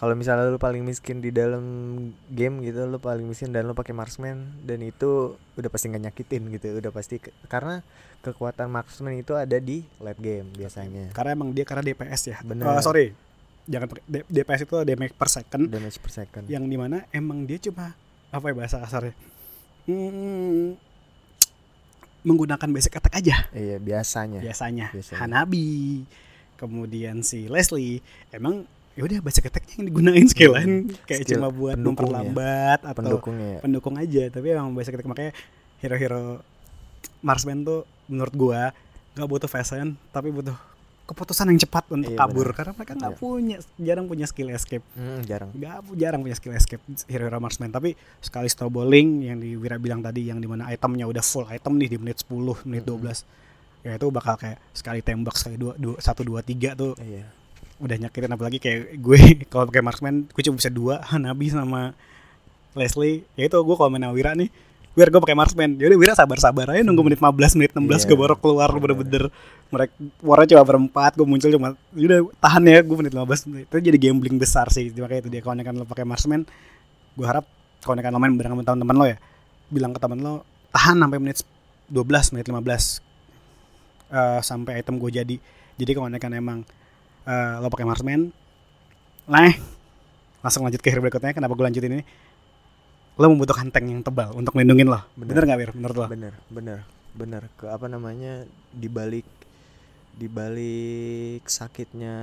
kalau 0.03 0.19
misalnya 0.19 0.51
lu 0.51 0.59
paling 0.59 0.83
miskin 0.83 1.23
di 1.23 1.31
dalam 1.31 1.63
game 2.27 2.59
gitu 2.59 2.83
lu 2.83 2.99
paling 2.99 3.23
miskin 3.23 3.55
dan 3.55 3.63
lu 3.63 3.71
pakai 3.71 3.95
marksman 3.95 4.35
dan 4.59 4.83
itu 4.83 5.39
udah 5.55 5.69
pasti 5.71 5.87
nggak 5.87 6.11
nyakitin 6.11 6.43
gitu 6.51 6.75
udah 6.75 6.91
pasti 6.91 7.23
ke- 7.23 7.31
karena 7.47 7.79
kekuatan 8.19 8.67
marksman 8.67 9.15
itu 9.15 9.31
ada 9.31 9.55
di 9.63 9.87
late 10.03 10.19
game 10.19 10.51
biasanya. 10.51 11.15
Karena 11.15 11.39
emang 11.39 11.55
dia 11.55 11.63
karena 11.63 11.87
DPS 11.87 12.21
ya. 12.27 12.37
Bener. 12.43 12.67
Eh, 12.67 12.83
sorry. 12.83 13.05
Jangan 13.63 13.87
DPS 14.27 14.67
itu 14.67 14.75
damage 14.83 15.15
per 15.15 15.29
second. 15.31 15.63
Damage 15.71 15.99
per 16.03 16.11
second. 16.11 16.43
Yang 16.51 16.63
di 16.67 16.75
mana 16.75 17.07
emang 17.15 17.47
dia 17.47 17.55
cuma 17.63 17.95
apa 18.27 18.45
ya 18.51 18.55
bahasa 18.59 18.75
kasarnya? 18.83 19.15
Hmm, 19.87 20.75
menggunakan 22.23 22.67
basic 22.71 22.99
attack 22.99 23.23
aja. 23.23 23.47
Iya 23.51 23.79
biasanya. 23.79 24.39
Biasanya. 24.39 24.91
Biasanya. 24.91 25.19
Hanabi 25.19 26.03
kemudian 26.55 27.23
si 27.23 27.47
Leslie. 27.47 28.03
Emang 28.31 28.67
ya 28.93 29.01
udah 29.01 29.19
basic 29.19 29.43
attacknya 29.45 29.73
yang 29.75 29.85
digunain 29.89 30.25
skill 30.25 30.53
lain 30.53 30.93
kayak 31.03 31.25
Skill 31.25 31.39
cuma 31.39 31.49
buat 31.49 31.75
memperlambat 31.75 32.79
atau 32.81 32.93
pendukungnya 32.95 33.49
ya. 33.49 33.59
pendukung 33.59 33.95
aja 33.95 34.23
tapi 34.29 34.45
emang 34.49 34.71
basic 34.71 34.93
attack 34.93 35.07
makanya 35.07 35.33
hero-hero 35.79 36.45
marksman 37.19 37.61
tuh 37.61 37.83
menurut 38.05 38.33
gua 38.33 38.61
nggak 39.13 39.27
butuh 39.27 39.47
fashion 39.47 39.97
tapi 40.09 40.29
butuh 40.29 40.53
keputusan 41.03 41.45
yang 41.45 41.59
cepat 41.59 41.83
untuk 41.91 42.09
Iya, 42.09 42.17
kabur 42.17 42.47
benar. 42.47 42.55
karena 42.55 42.71
mereka 42.73 42.93
nggak 42.95 43.11
Iya. 43.11 43.19
punya 43.19 43.57
jarang 43.77 44.05
punya 44.05 44.23
skill 44.23 44.49
escape 44.49 44.85
Hmm, 44.93 45.19
jarang 45.21 45.49
nggak 45.51 45.73
jarang 45.93 46.21
punya 46.21 46.33
skill 46.33 46.53
escape 46.53 46.79
hero-hero 47.05 47.37
marksman 47.37 47.69
tapi 47.69 47.91
sekali 48.19 48.47
snowballing 48.47 49.09
yang 49.21 49.37
di 49.37 49.53
Wira 49.53 49.75
bilang 49.75 49.99
tadi 49.99 50.23
yang 50.23 50.37
di 50.37 50.45
mana 50.45 50.69
itemnya 50.69 51.03
udah 51.03 51.19
full 51.19 51.43
item 51.45 51.75
nih 51.75 51.89
di 51.89 51.97
menit 51.97 52.21
10 52.21 52.31
menit 52.63 52.85
Mm-mm. 52.85 53.03
12 53.03 53.25
ya 53.83 53.91
itu 53.93 54.07
bakal 54.09 54.37
kayak 54.37 54.63
sekali 54.71 55.01
tembak 55.01 55.35
sekali 55.35 55.57
dua, 55.57 55.75
dua 55.75 55.99
satu 55.99 56.23
dua 56.23 56.39
tiga 56.39 56.71
tuh 56.71 56.95
iya 56.97 57.27
udah 57.83 57.95
nyakitin 58.07 58.31
apalagi 58.31 58.57
kayak 58.63 58.95
gue 58.97 59.19
kalau 59.51 59.67
pakai 59.67 59.83
marksman 59.83 60.25
gue 60.31 60.43
cuma 60.47 60.55
bisa 60.57 60.71
dua 60.71 61.03
Hanabi 61.11 61.51
sama 61.51 61.91
Leslie. 62.73 63.27
Ya 63.37 63.45
itu 63.51 63.57
gue 63.59 63.75
kalau 63.77 63.91
main 63.91 64.07
Wira 64.15 64.33
nih 64.33 64.49
biar 64.93 65.09
gue 65.09 65.21
pakai 65.21 65.37
marksman. 65.37 65.75
Jadi 65.77 65.93
Wira 65.97 66.13
sabar-sabar 66.13 66.69
aja 66.73 66.81
nunggu 66.85 67.01
menit 67.05 67.19
15 67.21 67.57
menit 67.57 67.71
16 67.73 67.81
Iya, 67.81 67.97
gue 68.09 68.17
baru 68.17 68.35
keluar 68.37 68.69
bener. 68.73 68.81
bener-bener. 68.93 69.23
Mereka 69.73 69.93
warna 70.21 70.45
cuma 70.45 70.63
berempat 70.65 71.11
gue 71.17 71.27
muncul 71.27 71.49
cuma 71.49 71.73
udah 71.97 72.19
tahan 72.37 72.63
ya 72.65 72.79
gue 72.81 72.97
menit 72.97 73.13
15 73.13 73.49
menit. 73.51 73.65
Itu 73.69 73.77
jadi 73.81 73.97
gambling 73.97 74.37
besar 74.37 74.69
sih 74.69 74.89
makanya 74.93 75.27
itu 75.27 75.29
dia. 75.29 75.41
Kalau 75.41 75.57
lo 75.59 75.85
pakai 75.85 76.05
marksman 76.05 76.45
gue 77.13 77.25
harap 77.25 77.45
kalau 77.83 77.99
lo 77.99 78.17
main 78.17 78.33
bareng 78.33 78.57
sama 78.57 78.63
teman-teman 78.65 78.95
lo 78.95 79.05
ya 79.05 79.17
bilang 79.69 79.91
ke 79.93 79.99
teman 80.01 80.21
lo 80.21 80.45
tahan 80.73 80.97
sampai 80.97 81.17
menit 81.21 81.41
12 81.89 82.33
menit 82.37 82.45
15 82.49 83.13
Eh, 84.13 84.39
sampai 84.45 84.77
item 84.77 85.01
gue 85.01 85.09
jadi. 85.09 85.35
Jadi 85.73 85.91
kalau 85.97 86.05
emang 86.13 86.61
eh, 87.23 87.53
lo 87.59 87.67
pakai 87.71 87.87
marksman 87.87 88.31
nah 89.23 89.51
langsung 90.43 90.67
lanjut 90.67 90.83
ke 90.83 90.91
hero 90.91 90.99
berikutnya. 90.99 91.31
Kenapa 91.31 91.55
gue 91.55 91.65
lanjutin 91.65 91.95
ini? 91.95 92.03
Lo 93.15 93.31
membutuhkan 93.31 93.71
tank 93.71 93.87
yang 93.87 94.03
tebal 94.03 94.35
untuk 94.35 94.53
melindungin 94.59 94.91
lo. 94.91 94.99
Bener. 95.15 95.31
bener 95.31 95.43
nggak 95.47 95.59
Bir 95.63 95.71
menurut 95.71 95.95
lo? 95.95 96.07
Bener 96.11 96.33
bener 96.51 96.79
bener. 97.15 97.41
Ke 97.55 97.71
apa 97.71 97.87
namanya? 97.87 98.43
Dibalik 98.75 99.25
dibalik 100.19 101.47
sakitnya 101.47 102.15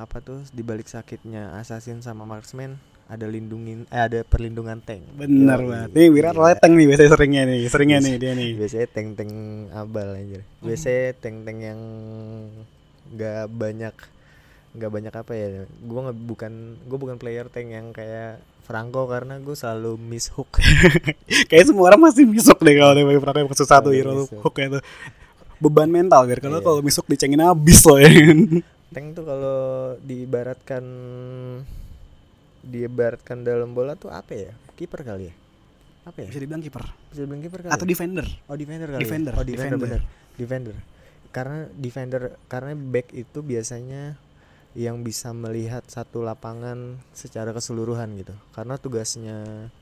apa 0.00 0.24
tuh? 0.24 0.40
Dibalik 0.56 0.88
sakitnya 0.88 1.54
assassin 1.60 2.00
sama 2.00 2.24
marksman 2.24 2.80
ada 3.06 3.22
lindungin 3.28 3.86
eh 3.92 4.02
ada 4.02 4.24
perlindungan 4.24 4.80
tank. 4.80 5.04
Bener 5.14 5.60
banget. 5.60 5.88
Nih 5.92 6.08
Wira 6.10 6.32
lo 6.32 6.48
tank 6.56 6.72
nih 6.74 6.86
biasanya 6.88 7.10
seringnya 7.12 7.42
nih 7.44 7.60
seringnya 7.68 7.98
Biasa- 8.00 8.08
nih 8.08 8.14
dia 8.18 8.32
nih. 8.32 8.50
Biasanya 8.56 8.88
tank-tank 8.88 9.32
abal 9.76 10.08
anjir. 10.16 10.42
Biasanya 10.64 11.04
tank-tank 11.20 11.58
yang 11.60 11.80
nggak 13.12 13.44
banyak 13.52 13.94
nggak 14.76 14.92
banyak 14.92 15.14
apa 15.14 15.32
ya. 15.32 15.48
Gue 15.66 16.00
nggak 16.04 16.18
bukan 16.28 16.52
gue 16.84 16.98
bukan 17.00 17.16
player 17.16 17.48
tank 17.48 17.68
yang 17.72 17.90
kayak 17.90 18.38
Franco 18.62 19.06
karena 19.06 19.38
gue 19.38 19.54
selalu 19.54 19.94
miss 19.94 20.26
hook. 20.34 20.58
Kayak 21.50 21.70
semua 21.70 21.86
orang 21.86 22.02
masih 22.02 22.26
misuk 22.26 22.58
deh 22.58 22.74
kalau 22.74 22.98
dia 22.98 23.22
perangkat 23.22 23.46
maksud 23.46 23.68
satu 23.70 23.94
hero 23.94 24.26
hooknya 24.42 24.78
tuh. 24.78 24.82
Beban 25.62 25.86
mental 25.86 26.26
biar 26.26 26.42
kalau 26.42 26.58
Iya. 26.58 26.66
kalau 26.66 26.80
misuk 26.82 27.06
dicengin 27.06 27.46
habis 27.46 27.86
loh 27.86 27.94
ya 28.02 28.10
kan? 28.10 28.38
Tank 28.94 29.06
tuh 29.14 29.22
kalau 29.22 29.58
diibaratkan 30.02 30.82
diibaratkan 32.66 33.46
dalam 33.46 33.70
bola 33.70 33.94
tuh 33.94 34.10
apa 34.10 34.34
ya? 34.34 34.52
Kiper 34.74 35.06
kali 35.06 35.30
ya? 35.30 35.34
Apa 36.06 36.26
ya? 36.26 36.28
Bisa 36.34 36.40
dibilang 36.42 36.62
kiper. 36.62 36.82
Bisa 37.14 37.22
bilang 37.22 37.42
kiper 37.42 37.60
kali 37.66 37.72
atau 37.72 37.86
ya? 37.86 37.90
defender. 37.94 38.26
Oh 38.50 38.56
defender 38.58 38.88
kali 38.90 39.02
defender, 39.02 39.32
ya? 39.32 39.38
oh 39.38 39.44
defender, 39.46 39.78
defender. 39.78 40.00
bener. 40.02 40.02
Defender. 40.36 40.76
Karena 41.30 41.58
defender 41.70 42.22
karena 42.50 42.72
back 42.74 43.14
itu 43.14 43.38
biasanya 43.46 44.18
yang 44.76 45.00
bisa 45.00 45.32
melihat 45.32 45.80
satu 45.88 46.20
lapangan 46.20 47.00
secara 47.10 47.50
keseluruhan 47.50 48.12
gitu. 48.14 48.36
Karena 48.52 48.76
tugasnya 48.76 49.72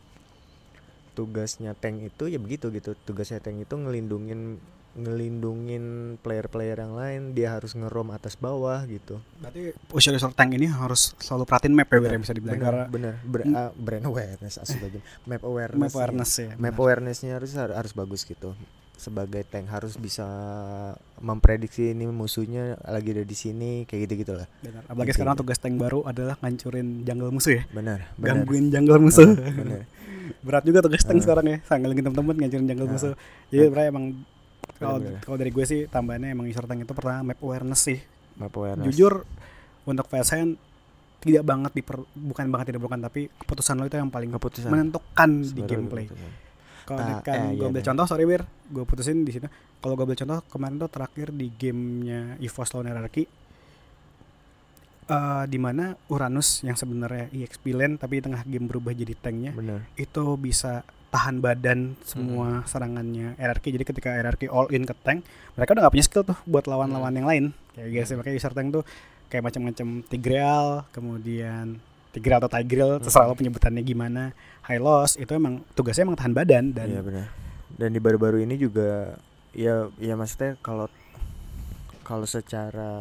tugasnya 1.15 1.75
tank 1.75 2.07
itu 2.07 2.27
ya 2.27 2.39
begitu 2.39 2.71
gitu. 2.71 2.95
Tugasnya 2.97 3.39
tank 3.39 3.63
itu 3.63 3.75
ngelindungin 3.75 4.59
ngelindungin 4.95 5.85
player-player 6.23 6.79
yang 6.79 6.95
lain. 6.95 7.21
Dia 7.35 7.59
harus 7.59 7.75
ngerom 7.75 8.15
atas 8.15 8.39
bawah 8.39 8.79
gitu. 8.87 9.19
Berarti 9.43 9.75
user 9.91 10.15
user 10.15 10.31
tank 10.31 10.55
ini 10.55 10.71
harus 10.71 11.19
selalu 11.19 11.43
perhatiin 11.45 11.75
map 11.75 11.91
ya 11.91 11.99
bisa 12.15 12.31
dibilang. 12.31 12.55
bener 12.55 12.63
karena 12.63 12.85
bener 12.87 13.15
Ber- 13.27 13.43
Hmm. 13.51 13.59
ah, 13.59 13.71
brand 13.75 14.07
awareness 14.07 14.55
astaga 14.57 15.03
map 15.27 15.43
awareness 15.43 15.83
map 15.83 15.95
awareness 15.99 16.31
ya 16.39 16.49
map 16.55 16.71
benar. 16.71 16.79
awarenessnya 16.79 17.31
harus 17.35 17.51
harus 17.59 17.91
bagus 17.93 18.23
gitu 18.23 18.55
sebagai 18.95 19.43
tank 19.43 19.67
harus 19.69 19.95
bisa 19.95 20.25
memprediksi 21.19 21.91
ini 21.91 22.07
musuhnya 22.07 22.79
lagi 22.85 23.11
ada 23.11 23.23
di 23.23 23.35
sini 23.35 23.71
kayak 23.85 24.01
gitu 24.05 24.15
gitulah 24.23 24.47
Benar. 24.61 24.83
apalagi 24.85 25.09
Gitu. 25.09 25.17
sekarang 25.17 25.35
tugas 25.37 25.59
tank 25.59 25.77
baru 25.77 26.05
adalah 26.05 26.39
ngancurin 26.39 27.03
jungle 27.03 27.29
musuh 27.29 27.53
ya. 27.55 27.63
Benar 27.69 27.99
benar. 28.15 28.35
Gangguin 28.39 28.65
jungle 28.69 28.99
musuh. 28.99 29.29
Benar 29.29 29.85
berat 30.47 30.63
juga 30.63 30.79
tugas 30.81 31.03
tank 31.03 31.17
Ah. 31.17 31.23
sekarang 31.23 31.47
ya 31.47 31.57
sanggulin 31.63 31.97
temen-temen 31.97 32.35
ngancurin 32.39 32.67
jungle 32.67 32.87
Ah. 32.87 32.93
musuh. 32.93 33.13
Jadi 33.49 33.63
sebenarnya 33.63 33.89
emang 33.89 34.05
kalau 34.75 34.97
kalau 35.21 35.37
dari 35.37 35.51
gue 35.51 35.65
sih 35.65 35.81
tambahannya 35.87 36.29
emang 36.31 36.47
user 36.47 36.65
tank 36.65 36.81
itu 36.81 36.93
pertama 36.93 37.21
map 37.25 37.41
awareness 37.41 37.81
sih. 37.83 37.99
Map 38.35 38.53
awareness. 38.53 38.87
Jujur 38.89 39.27
untuk 39.85 40.07
VSN 40.07 40.57
tidak 41.19 41.43
banget 41.43 41.73
diper 41.73 42.05
bukan 42.11 42.47
banget 42.47 42.67
tidak 42.69 42.83
bukan 42.83 43.01
tapi 43.01 43.33
keputusan 43.35 43.75
lo 43.75 43.85
itu 43.85 43.97
yang 43.97 44.09
paling 44.09 44.29
keputusan. 44.31 44.69
menentukan 44.69 45.31
di 45.35 45.49
Sebenarnya 45.51 45.69
gameplay. 45.69 46.05
keputusan. 46.07 46.31
Kalau 46.85 47.21
kan 47.25 47.53
eh, 47.53 47.57
gue 47.57 47.65
iya 47.65 47.69
ambil 47.73 47.83
deh. 47.83 47.87
contoh 47.89 48.05
sorry 48.07 48.25
bir 48.29 48.43
gue 48.45 48.85
putusin 48.85 49.25
di 49.25 49.33
sini. 49.33 49.49
Kalau 49.81 49.97
gue 49.97 50.05
ambil 50.05 50.19
contoh 50.21 50.39
kemarin 50.49 50.77
tuh 50.81 50.91
terakhir 50.93 51.27
di 51.33 51.49
gamenya 51.53 52.37
EVOS 52.41 52.69
lawan 52.77 52.93
RRQ 52.93 53.17
eh 55.05 55.45
di 55.53 55.59
mana 55.61 55.93
Uranus 56.09 56.65
yang 56.65 56.81
sebenarnya 56.81 57.29
EXP 57.29 57.77
tapi 58.01 58.21
di 58.21 58.23
tengah 58.25 58.41
game 58.49 58.65
berubah 58.65 58.97
jadi 58.97 59.13
tanknya 59.13 59.53
bener. 59.53 59.85
itu 60.01 60.25
bisa 60.41 60.81
tahan 61.13 61.45
badan 61.45 61.93
semua 62.09 62.65
serangannya 62.65 63.37
RRQ 63.37 63.65
jadi 63.69 63.85
ketika 63.85 64.11
RRQ 64.25 64.49
all 64.49 64.73
in 64.73 64.89
ke 64.89 64.97
tank 65.05 65.23
mereka 65.61 65.77
udah 65.77 65.83
gak 65.85 65.95
punya 65.95 66.07
skill 66.09 66.25
tuh 66.25 66.39
buat 66.49 66.65
lawan-lawan 66.65 67.13
yang 67.13 67.29
lain. 67.29 67.45
Kayak 67.77 67.89
guys 67.93 68.11
makanya 68.17 68.37
user 68.41 68.53
tank 68.57 68.69
tuh 68.73 68.85
kayak 69.29 69.45
macam-macam 69.45 69.87
Tigreal 70.09 70.67
kemudian 70.91 71.79
Tigreal 72.15 72.39
atau 72.39 72.51
Tigreal 72.51 73.03
terserah 73.03 73.27
lo 73.27 73.35
penyebutannya 73.35 73.83
gimana. 73.83 74.31
High 74.63 74.79
Loss 74.79 75.19
itu 75.19 75.35
emang 75.35 75.67
tugasnya 75.75 76.07
emang 76.07 76.15
tahan 76.17 76.33
badan 76.33 76.65
dan 76.71 76.87
Iya 76.89 77.03
benar. 77.03 77.27
Dan 77.75 77.91
di 77.91 77.99
baru-baru 77.99 78.39
ini 78.41 78.55
juga 78.55 79.19
ya 79.51 79.91
ya 79.99 80.15
maksudnya 80.15 80.55
kalau 80.63 80.87
kalau 82.05 82.29
secara 82.29 82.93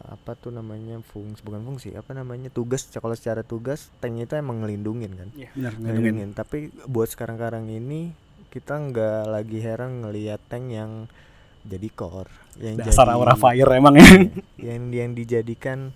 apa 0.00 0.32
tuh 0.34 0.48
namanya 0.50 0.98
fungsi 1.04 1.44
bukan 1.44 1.60
fungsi 1.62 1.92
apa 1.92 2.16
namanya 2.16 2.48
tugas 2.48 2.88
kalau 2.96 3.12
secara 3.12 3.44
tugas 3.44 3.92
tank 4.00 4.18
itu 4.18 4.34
emang 4.34 4.64
ngelindungin 4.64 5.12
kan? 5.14 5.28
Iya, 5.36 5.48
benar 5.54 5.72
ngelindungin. 5.76 5.86
ngelindungin. 5.86 6.30
Tapi 6.32 6.58
buat 6.88 7.12
sekarang-karang 7.12 7.68
ini 7.68 8.10
kita 8.48 8.74
nggak 8.78 9.20
lagi 9.28 9.58
heran 9.60 10.00
ngelihat 10.00 10.40
tank 10.48 10.72
yang 10.72 10.90
jadi 11.64 11.88
core 11.92 12.32
yang 12.60 12.76
dasar 12.80 13.08
jadi- 13.08 13.14
aura 13.16 13.34
fire 13.36 13.70
emang 13.72 13.94
ya. 13.96 14.04
Iya, 14.64 14.80
yang 14.80 14.84
yang 14.90 15.10
dijadikan 15.12 15.92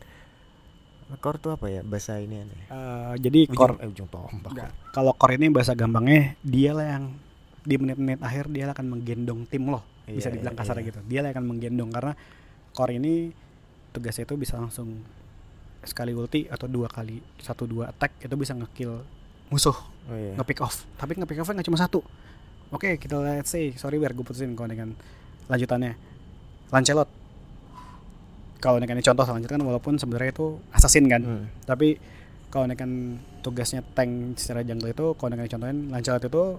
core 1.17 1.41
tuh 1.41 1.57
apa 1.57 1.67
ya 1.73 1.81
bahasa 1.81 2.21
ini 2.21 2.45
aneh 2.45 2.61
Eh, 2.69 3.13
jadi 3.25 3.49
ujung, 3.49 3.81
eh, 3.81 3.89
ujung 3.89 4.09
tombak 4.13 4.53
Enggak. 4.53 4.71
Kalau 4.93 5.17
core 5.17 5.41
ini 5.41 5.49
bahasa 5.49 5.73
gampangnya 5.73 6.37
dia 6.45 6.77
lah 6.77 6.87
yang 7.01 7.05
di 7.65 7.75
menit-menit 7.81 8.21
akhir 8.21 8.53
dia 8.53 8.69
akan 8.69 8.87
menggendong 8.93 9.49
tim 9.49 9.65
lo. 9.73 9.81
Bisa 10.05 10.29
Iya, 10.29 10.37
dibilang 10.37 10.57
iya, 10.57 10.61
kasar 10.61 10.77
iya. 10.81 10.87
gitu. 10.93 11.01
Dia 11.09 11.21
akan 11.25 11.45
menggendong 11.49 11.91
karena 11.93 12.13
core 12.77 13.01
ini 13.01 13.33
tugasnya 13.97 14.29
itu 14.29 14.37
bisa 14.37 14.61
langsung 14.61 15.01
sekali 15.81 16.13
ulti 16.13 16.45
atau 16.45 16.69
dua 16.69 16.91
kali 16.93 17.23
satu 17.41 17.65
dua 17.65 17.89
attack 17.89 18.21
itu 18.21 18.35
bisa 18.35 18.53
ngekill 18.53 19.01
musuh 19.49 19.73
oh 20.11 20.17
iya 20.17 20.37
nge-pick 20.37 20.61
off. 20.61 20.85
Tapi 21.01 21.17
nge-pick 21.17 21.41
offnya 21.41 21.61
nggak 21.61 21.69
cuma 21.73 21.81
satu. 21.81 22.01
Oke, 22.69 23.01
kita 23.01 23.17
let's 23.17 23.49
say 23.49 23.73
sorry 23.81 23.97
biar 23.97 24.13
gue 24.13 24.21
putusin 24.21 24.53
kalau 24.53 24.69
dengan 24.69 24.93
lanjutannya. 25.49 25.97
Lancelot. 26.69 27.09
Kalau 28.59 28.77
ini 28.77 28.87
contoh 29.01 29.23
Lancelot 29.23 29.47
kan 29.49 29.63
walaupun 29.63 29.95
sebenarnya 29.97 30.31
itu 30.33 30.59
assassin 30.71 31.07
kan 31.07 31.23
Hmm. 31.23 31.45
tapi 31.63 31.95
kalau 32.49 32.65
nekan 32.65 33.15
tugasnya 33.39 33.85
tank 33.93 34.35
secara 34.35 34.63
jungle 34.63 34.89
itu 34.89 35.07
kalau 35.15 35.29
nekan 35.31 35.47
contohin 35.49 35.79
Lancelot 35.89 36.23
itu 36.23 36.59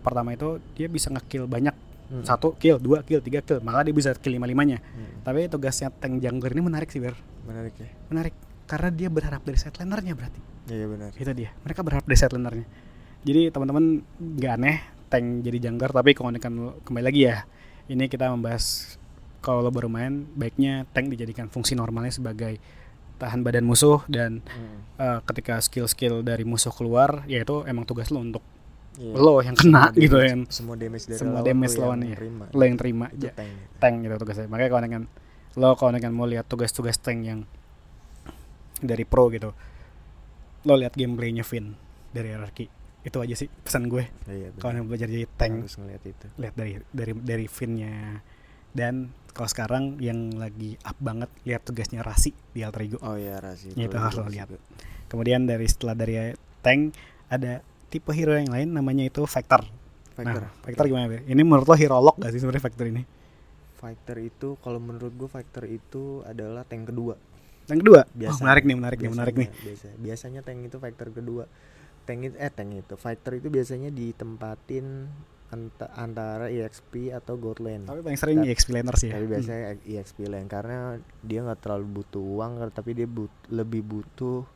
pertama 0.00 0.32
itu 0.32 0.58
dia 0.74 0.86
bisa 0.86 1.08
ngekill 1.08 1.46
banyak. 1.46 1.76
Hmm. 2.10 2.26
satu 2.26 2.58
kill 2.58 2.82
dua 2.82 3.06
kill 3.06 3.22
tiga 3.22 3.38
kill 3.38 3.62
malah 3.62 3.86
dia 3.86 3.94
bisa 3.94 4.10
kill 4.18 4.34
lima 4.34 4.42
limanya 4.42 4.82
Hmm. 4.82 5.22
tapi 5.22 5.46
tugasnya 5.46 5.94
tank 5.94 6.18
jungler 6.18 6.50
ini 6.50 6.58
menarik 6.60 6.90
sih 6.90 6.98
ber. 6.98 7.14
Menarik 7.46 7.78
ya. 7.78 7.86
Menarik 8.10 8.34
karena 8.66 8.90
dia 8.90 9.06
berharap 9.06 9.42
dari 9.42 9.54
set 9.54 9.78
lanernya 9.78 10.18
berarti. 10.18 10.40
Iya 10.66 10.86
benar. 10.86 11.10
Itu 11.14 11.30
dia 11.30 11.54
mereka 11.62 11.86
berharap 11.86 12.02
dari 12.02 12.18
set 12.18 12.34
lanernya. 12.34 12.66
Jadi 13.22 13.54
teman-teman 13.54 14.02
nggak 14.18 14.52
aneh 14.52 14.76
tank 15.06 15.46
jadi 15.46 15.70
jungler 15.70 15.90
tapi 15.90 16.10
kalau 16.10 16.30
nekan 16.30 16.54
kembali 16.82 17.04
lagi 17.04 17.20
ya 17.26 17.46
ini 17.86 18.06
kita 18.06 18.26
membahas 18.26 18.98
kalau 19.40 19.60
lo 19.60 19.68
baru 19.68 19.88
main 19.88 20.24
baiknya 20.30 20.84
tank 20.86 21.08
dijadikan 21.08 21.46
fungsi 21.46 21.72
normalnya 21.72 22.12
sebagai 22.12 22.60
tahan 23.16 23.40
badan 23.40 23.62
musuh 23.62 24.00
dan 24.06 24.40
Hmm. 24.42 24.80
eh, 24.96 25.20
ketika 25.24 25.58
skill-skill 25.58 26.20
dari 26.20 26.42
musuh 26.42 26.70
keluar 26.70 27.24
ya 27.24 27.38
itu 27.38 27.64
emang 27.64 27.84
tugas 27.84 28.08
lo 28.08 28.18
untuk 28.18 28.40
Iya. 28.92 29.14
lo 29.14 29.38
yang 29.38 29.54
kena 29.54 29.88
Semua 29.88 29.96
gitu 29.96 30.12
damage- 30.14 30.28
kan 30.28 30.40
semua 30.50 30.74
damage 30.74 31.04
dari 31.06 31.18
Semua 31.18 31.34
lawan 31.34 31.46
damage 31.46 31.70
yang 31.70 31.82
lawannya. 31.82 32.14
terima. 32.14 32.44
lo 32.50 32.62
yang 32.62 32.76
terima 32.76 33.06
aja 33.08 33.30
tank 33.30 33.52
tank 33.78 33.94
gitu 33.98 34.14
tugasnya 34.18 34.46
makanya 34.46 34.70
kalau 34.70 34.82
dengan 34.82 35.02
lo 35.52 35.68
kalau 35.74 35.90
dengan 35.90 36.12
mau 36.12 36.26
lihat 36.26 36.46
tugas-tugas 36.46 36.96
tank 36.96 37.20
yang 37.22 37.40
dari 38.78 39.04
pro 39.04 39.28
gitu 39.28 39.52
lo 40.62 40.74
lihat 40.74 40.92
gameplaynya 40.92 41.40
Vin 41.42 41.76
dari 42.10 42.28
RRQ 42.30 42.58
itu 43.00 43.16
aja 43.16 43.34
sih 43.34 43.48
pesan 43.48 43.86
gue 43.86 44.04
iya 44.26 44.52
kalau 44.54 44.74
yang 44.74 44.84
belajar 44.84 45.08
jadi 45.08 45.24
tank 45.30 45.64
harus 45.64 45.76
ngeliat 45.76 46.02
itu 46.02 46.26
lihat 46.36 46.54
dari 46.54 46.72
dari 46.90 47.12
dari 47.14 47.46
Vinnya 47.46 48.20
dan 48.70 49.08
kalau 49.30 49.46
sekarang 49.46 49.82
yang 49.98 50.34
lagi 50.34 50.74
up 50.80 50.96
banget 50.96 51.30
lihat 51.42 51.62
tugasnya 51.62 52.00
Rasi 52.00 52.30
di 52.50 52.60
Alter 52.60 52.82
Ego 52.82 52.98
oh 53.00 53.14
iya 53.14 53.38
rasi 53.38 53.70
Itu 53.70 53.94
harus 53.94 54.16
lo 54.16 54.26
lihat. 54.26 54.50
kemudian 55.06 55.44
dari 55.44 55.64
setelah 55.64 55.94
dari 55.94 56.34
tank 56.60 56.94
ada 57.26 57.58
tipe 57.86 58.10
hero 58.10 58.32
yang 58.32 58.46
lain 58.46 58.68
namanya 58.70 59.04
itu 59.04 59.22
Factor 59.24 59.62
Factor 60.12 60.42
Nah, 60.42 60.52
Factor 60.60 60.84
gimana? 60.84 61.06
Ber? 61.06 61.22
Ini 61.24 61.40
menurut 61.40 61.64
lo 61.64 61.74
hero 61.74 61.96
lock 61.98 62.18
gak 62.18 62.30
sih 62.30 62.38
sebenarnya 62.38 62.62
Factor 62.62 62.86
ini? 62.86 63.02
Factor 63.74 64.16
itu 64.18 64.48
kalau 64.58 64.76
menurut 64.76 65.10
gue 65.10 65.26
Factor 65.26 65.64
itu 65.64 66.20
adalah 66.22 66.62
tank 66.62 66.86
kedua 66.86 67.16
Yang 67.66 67.78
kedua, 67.80 68.00
oh, 68.02 68.06
Biasanya. 68.12 68.42
menarik 68.42 68.62
nih, 68.62 68.76
menarik 68.76 68.98
nih, 68.98 69.10
menarik 69.10 69.34
nih. 69.36 69.48
Biasanya- 69.48 69.64
biasa 69.64 69.86
biasanya 69.96 70.40
tank 70.42 70.60
itu 70.62 70.76
Factor 70.76 71.08
kedua 71.10 71.44
tank 72.02 72.20
itu 72.22 72.36
eh 72.36 72.50
tank 72.50 72.70
itu 72.76 72.94
Factor 72.94 73.32
itu 73.34 73.48
biasanya 73.48 73.88
ditempatin 73.88 74.86
antara 75.92 76.46
EXP 76.46 77.10
atau 77.10 77.34
Gold 77.34 77.58
Lane 77.58 77.82
Tapi 77.82 78.00
paling 78.00 78.14
sering 78.16 78.38
EXP 78.40 78.68
laner 78.70 78.94
sih 78.94 79.08
ya. 79.08 79.18
tapi 79.18 79.26
biasanya 79.26 79.62
EXP 79.82 80.18
lane 80.24 80.46
karena 80.46 80.78
dia 81.20 81.42
nggak 81.42 81.58
terlalu 81.60 81.86
butuh 81.96 82.22
uang 82.22 82.52
tapi 82.70 82.90
dia 82.92 83.04
but- 83.04 83.34
lebih 83.48 83.82
butuh 83.82 84.46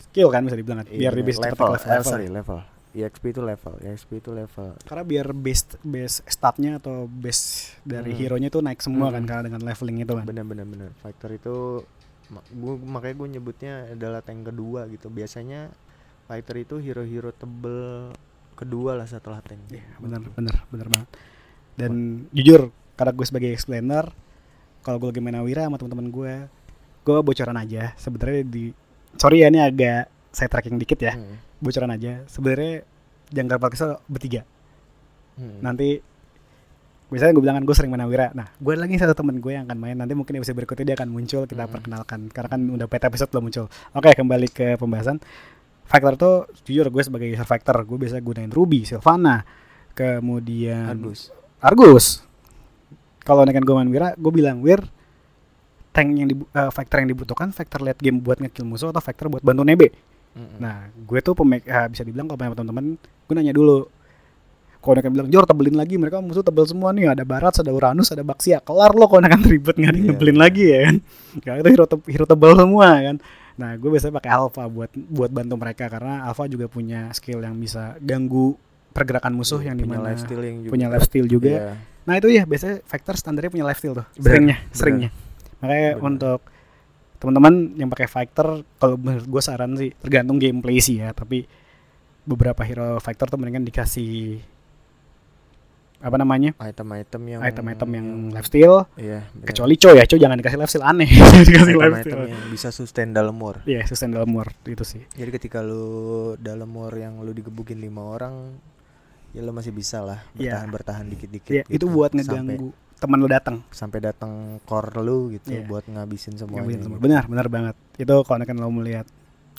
skill 0.00 0.28
kan 0.28 0.42
bisa 0.42 0.56
dibilang 0.56 0.82
kan. 0.82 0.88
Iya, 0.88 0.98
Biar 0.98 1.12
dia 1.12 1.18
bener. 1.18 1.28
bisa 1.28 1.38
cepet 1.40 1.52
level, 1.52 1.70
level, 1.70 1.90
level. 1.92 2.10
sorry 2.10 2.26
level 2.28 2.58
EXP 2.90 3.24
itu 3.28 3.40
level 3.40 3.74
EXP 3.78 4.10
itu 4.16 4.30
level 4.32 4.68
Karena 4.82 5.04
biar 5.04 5.26
base 5.30 5.78
base 5.80 6.16
statnya 6.24 6.72
atau 6.76 7.06
base 7.06 7.42
dari 7.80 8.10
Hmm. 8.10 8.18
hero-nya 8.18 8.48
itu 8.48 8.58
naik 8.58 8.80
semua 8.80 9.08
kan 9.08 9.22
Hmm. 9.22 9.28
karena 9.28 9.42
dengan 9.46 9.62
leveling 9.62 9.98
itu 10.00 10.12
kan. 10.12 10.24
bener 10.24 10.42
bener 10.42 10.66
bener 10.66 10.90
Factor 10.96 11.30
itu 11.30 11.86
gua 12.52 12.74
makanya 12.76 13.14
gue 13.16 13.28
nyebutnya 13.32 13.72
adalah 13.90 14.20
tank 14.20 14.42
kedua 14.44 14.86
gitu 14.86 15.06
biasanya 15.06 15.70
Fighter 16.24 16.56
itu 16.58 16.78
hero-hero 16.78 17.30
tebel 17.32 18.10
kedua 18.60 18.94
lah 18.94 19.04
setelah 19.04 19.40
tank 19.40 19.58
Iya, 19.68 19.82
bener 19.96 20.20
bener 20.30 20.56
bener 20.68 20.86
banget. 20.86 21.08
Dan 21.74 21.92
jujur 22.30 22.68
karena 22.94 23.12
gue 23.12 23.24
sebagai 23.24 23.50
explainer 23.50 24.04
kalau 24.80 24.96
gue 24.98 25.08
lagi 25.08 25.20
main 25.20 25.34
Awira 25.34 25.64
sama 25.64 25.76
teman-teman 25.76 26.08
gue, 26.08 26.34
gue 27.02 27.18
bocoran 27.18 27.56
aja. 27.56 27.92
Sebenarnya 27.96 28.44
di 28.44 28.72
sorry 29.14 29.40
ya 29.40 29.48
ini 29.48 29.58
agak 29.58 30.06
saya 30.28 30.46
tracking 30.46 30.76
dikit 30.76 31.00
ya. 31.00 31.16
Hmm, 31.16 31.36
Bocoran 31.58 31.90
aja. 31.90 32.24
Sebenarnya 32.26 32.84
jangkar 33.28 33.56
Palkisah 33.56 33.98
bertiga. 34.04 34.44
hmm. 35.36 35.60
nanti 35.60 36.04
misalnya 37.08 37.32
gue 37.32 37.42
bilang 37.42 37.56
kan 37.58 37.64
gue 37.64 37.74
sering 37.74 37.90
main 37.90 38.02
Awira 38.02 38.30
nah 38.30 38.46
gue 38.52 38.70
lagi 38.72 38.94
satu 38.94 39.14
temen 39.14 39.38
gue 39.38 39.50
yang 39.50 39.66
akan 39.66 39.78
main 39.78 39.96
nanti 39.96 40.14
mungkin 40.14 40.36
episode 40.36 40.54
berikutnya 40.54 40.84
dia 40.84 40.96
akan 40.96 41.10
muncul 41.10 41.42
kita 41.42 41.64
Mhm. 41.64 41.72
perkenalkan 41.72 42.20
karena 42.28 42.48
kan 42.48 42.60
udah 42.62 42.86
peta 42.86 43.06
episode 43.06 43.30
belum 43.30 43.50
muncul 43.50 43.66
oke 43.66 44.10
kembali 44.12 44.48
ke 44.48 44.78
pembahasan 44.78 45.18
Factor 45.90 46.14
tuh 46.14 46.34
jujur 46.62 46.86
gue 46.86 47.02
sebagai 47.02 47.26
user 47.26 47.42
Factor 47.42 47.74
gue 47.82 47.98
biasa 47.98 48.22
gunain 48.22 48.46
Ruby, 48.46 48.86
Sylvana 48.86 49.42
kemudian 49.90 50.86
Argus 50.86 51.34
Argus 51.58 52.22
kalau 53.20 53.42
dengan 53.42 53.66
gue 53.66 53.74
main 53.74 53.90
Wira 53.90 54.14
gue 54.14 54.32
bilang 54.32 54.62
Wir 54.62 54.78
tank 55.90 56.08
yang 56.14 56.30
dibu- 56.30 56.46
eh, 56.54 56.70
factor 56.70 57.02
yang 57.02 57.10
dibutuhkan 57.10 57.50
factor 57.50 57.82
late 57.82 57.98
game 57.98 58.22
buat 58.22 58.38
ngekill 58.38 58.62
musuh 58.62 58.94
atau 58.94 59.02
factor 59.02 59.26
buat 59.26 59.42
bantu 59.42 59.66
nebe 59.66 59.90
Mm-mm. 60.30 60.62
Nah, 60.62 60.86
gue 60.94 61.18
tuh 61.26 61.34
pemek 61.34 61.66
ah, 61.66 61.90
bisa 61.90 62.06
dibilang 62.06 62.30
kalau 62.30 62.38
punya 62.38 62.54
teman-teman, 62.54 62.94
gue 63.02 63.34
nanya 63.34 63.50
dulu. 63.50 63.90
Kalau 64.80 64.96
mereka 64.96 65.12
bilang, 65.12 65.28
Jor 65.28 65.44
tebelin 65.44 65.76
lagi, 65.76 66.00
mereka 66.00 66.24
musuh 66.24 66.40
tebel 66.40 66.64
semua 66.64 66.88
nih, 66.96 67.12
ada 67.12 67.20
Barat, 67.20 67.52
ada 67.52 67.68
Uranus, 67.68 68.08
ada 68.16 68.24
Baxia, 68.24 68.64
kelar 68.64 68.96
lo 68.96 69.04
kalau 69.12 69.20
kan 69.28 69.44
ribet 69.44 69.76
nggak 69.76 69.92
yang 69.92 70.00
Iya, 70.00 70.08
ngebelin 70.16 70.38
lagi 70.40 70.64
ya 70.72 70.78
kan. 70.88 70.96
Karena 71.44 71.58
itu 71.62 71.68
hero, 71.76 71.84
te- 71.84 72.06
hero 72.08 72.24
tebel 72.24 72.52
semua 72.56 72.88
kan. 72.96 73.16
Nah, 73.60 73.70
gue 73.76 73.88
biasanya 73.92 74.14
pakai 74.16 74.30
Alpha 74.32 74.64
buat 74.72 74.88
buat 74.96 75.28
bantu 75.28 75.54
mereka 75.60 75.84
karena 75.92 76.24
Alpha 76.24 76.48
juga 76.48 76.64
punya 76.64 77.12
skill 77.12 77.44
yang 77.44 77.60
bisa 77.60 78.00
ganggu 78.00 78.56
pergerakan 78.90 79.36
musuh 79.36 79.60
yang 79.60 79.76
punya 79.76 79.84
di 79.84 79.84
mana 79.84 80.08
yang 80.16 80.58
juga 80.64 80.70
punya 80.72 80.86
lifesteal 80.88 81.26
juga. 81.28 81.50
Iya. 81.52 81.72
Nah 82.08 82.14
itu 82.16 82.28
ya 82.32 82.42
biasanya 82.48 82.80
Factor 82.82 83.14
standarnya 83.20 83.52
punya 83.52 83.68
lifesteal 83.68 84.00
tuh. 84.00 84.06
Bener, 84.16 84.24
Seringnya, 84.24 84.56
bener. 84.56 84.72
seringnya. 84.72 85.10
Makanya 85.60 85.90
Bener. 85.92 86.08
untuk 86.08 86.40
teman-teman 87.20 87.54
yang 87.76 87.88
pakai 87.92 88.08
Factor, 88.08 88.64
kalau 88.80 88.96
menurut 88.96 89.28
gue 89.28 89.42
saran 89.44 89.76
sih 89.76 89.92
tergantung 89.92 90.40
gameplay 90.40 90.80
sih 90.80 91.04
ya. 91.04 91.12
Tapi 91.12 91.44
beberapa 92.24 92.64
hero 92.64 92.96
Factor 92.96 93.28
tuh 93.28 93.36
mendingan 93.36 93.62
dikasih 93.62 94.40
apa 96.00 96.16
namanya 96.16 96.56
item-item 96.56 97.22
yang 97.28 97.40
item-item 97.40 97.90
yang 97.90 98.06
lifesteal. 98.30 98.88
iya. 98.96 99.28
Kecuali 99.38 99.76
Cho 99.76 99.92
ya, 99.92 100.02
Cho 100.02 100.16
jangan 100.16 100.34
dikasih 100.34 100.56
lifesteal 100.56 100.84
aneh. 100.86 101.04
dikasih 101.46 101.52
item-item 101.70 101.92
lifesteal. 101.94 102.24
yang 102.26 102.42
bisa 102.48 102.68
sustain 102.70 103.10
dalam 103.10 103.36
war 103.36 103.60
Iya, 103.62 103.84
sustain 103.84 104.08
dalam 104.08 104.28
war 104.30 104.48
itu 104.64 104.80
sih. 104.80 105.04
jadi 105.10 105.28
ketika 105.30 105.60
lu 105.60 105.84
dalam 106.36 106.68
war 106.70 106.92
yang 106.92 107.18
lu 107.18 107.30
digebukin 107.30 107.76
lima 107.76 108.00
orang 108.02 108.56
ya 109.30 109.40
lu 109.40 109.52
masih 109.52 109.70
bisa 109.70 110.00
lah 110.00 110.24
Iya. 110.34 110.56
bertahan 110.56 110.68
bertahan 110.70 111.04
dikit-dikit 111.06 111.54
itu 111.62 111.70
gitu. 111.70 111.86
buat 111.86 112.10
Sampai- 112.10 112.24
ngeganggu 112.26 112.68
teman 112.96 113.16
lo 113.16 113.28
datang. 113.28 113.56
sampai 113.70 114.00
datang 114.02 114.32
core 114.62 114.98
lu 114.98 115.30
gitu 115.30 115.52
Iya. 115.52 115.64
buat 115.64 115.84
ngabisin 115.84 116.34
semuanya 116.34 116.64
Ngabisin 116.64 116.80
semua. 116.82 116.96
gitu. 116.96 117.04
Benar, 117.06 117.22
benar 117.26 117.46
banget. 117.46 117.76
Itu 117.96 118.14
kalau 118.22 118.40
kan 118.40 118.56
lo 118.56 118.68
melihat 118.70 119.04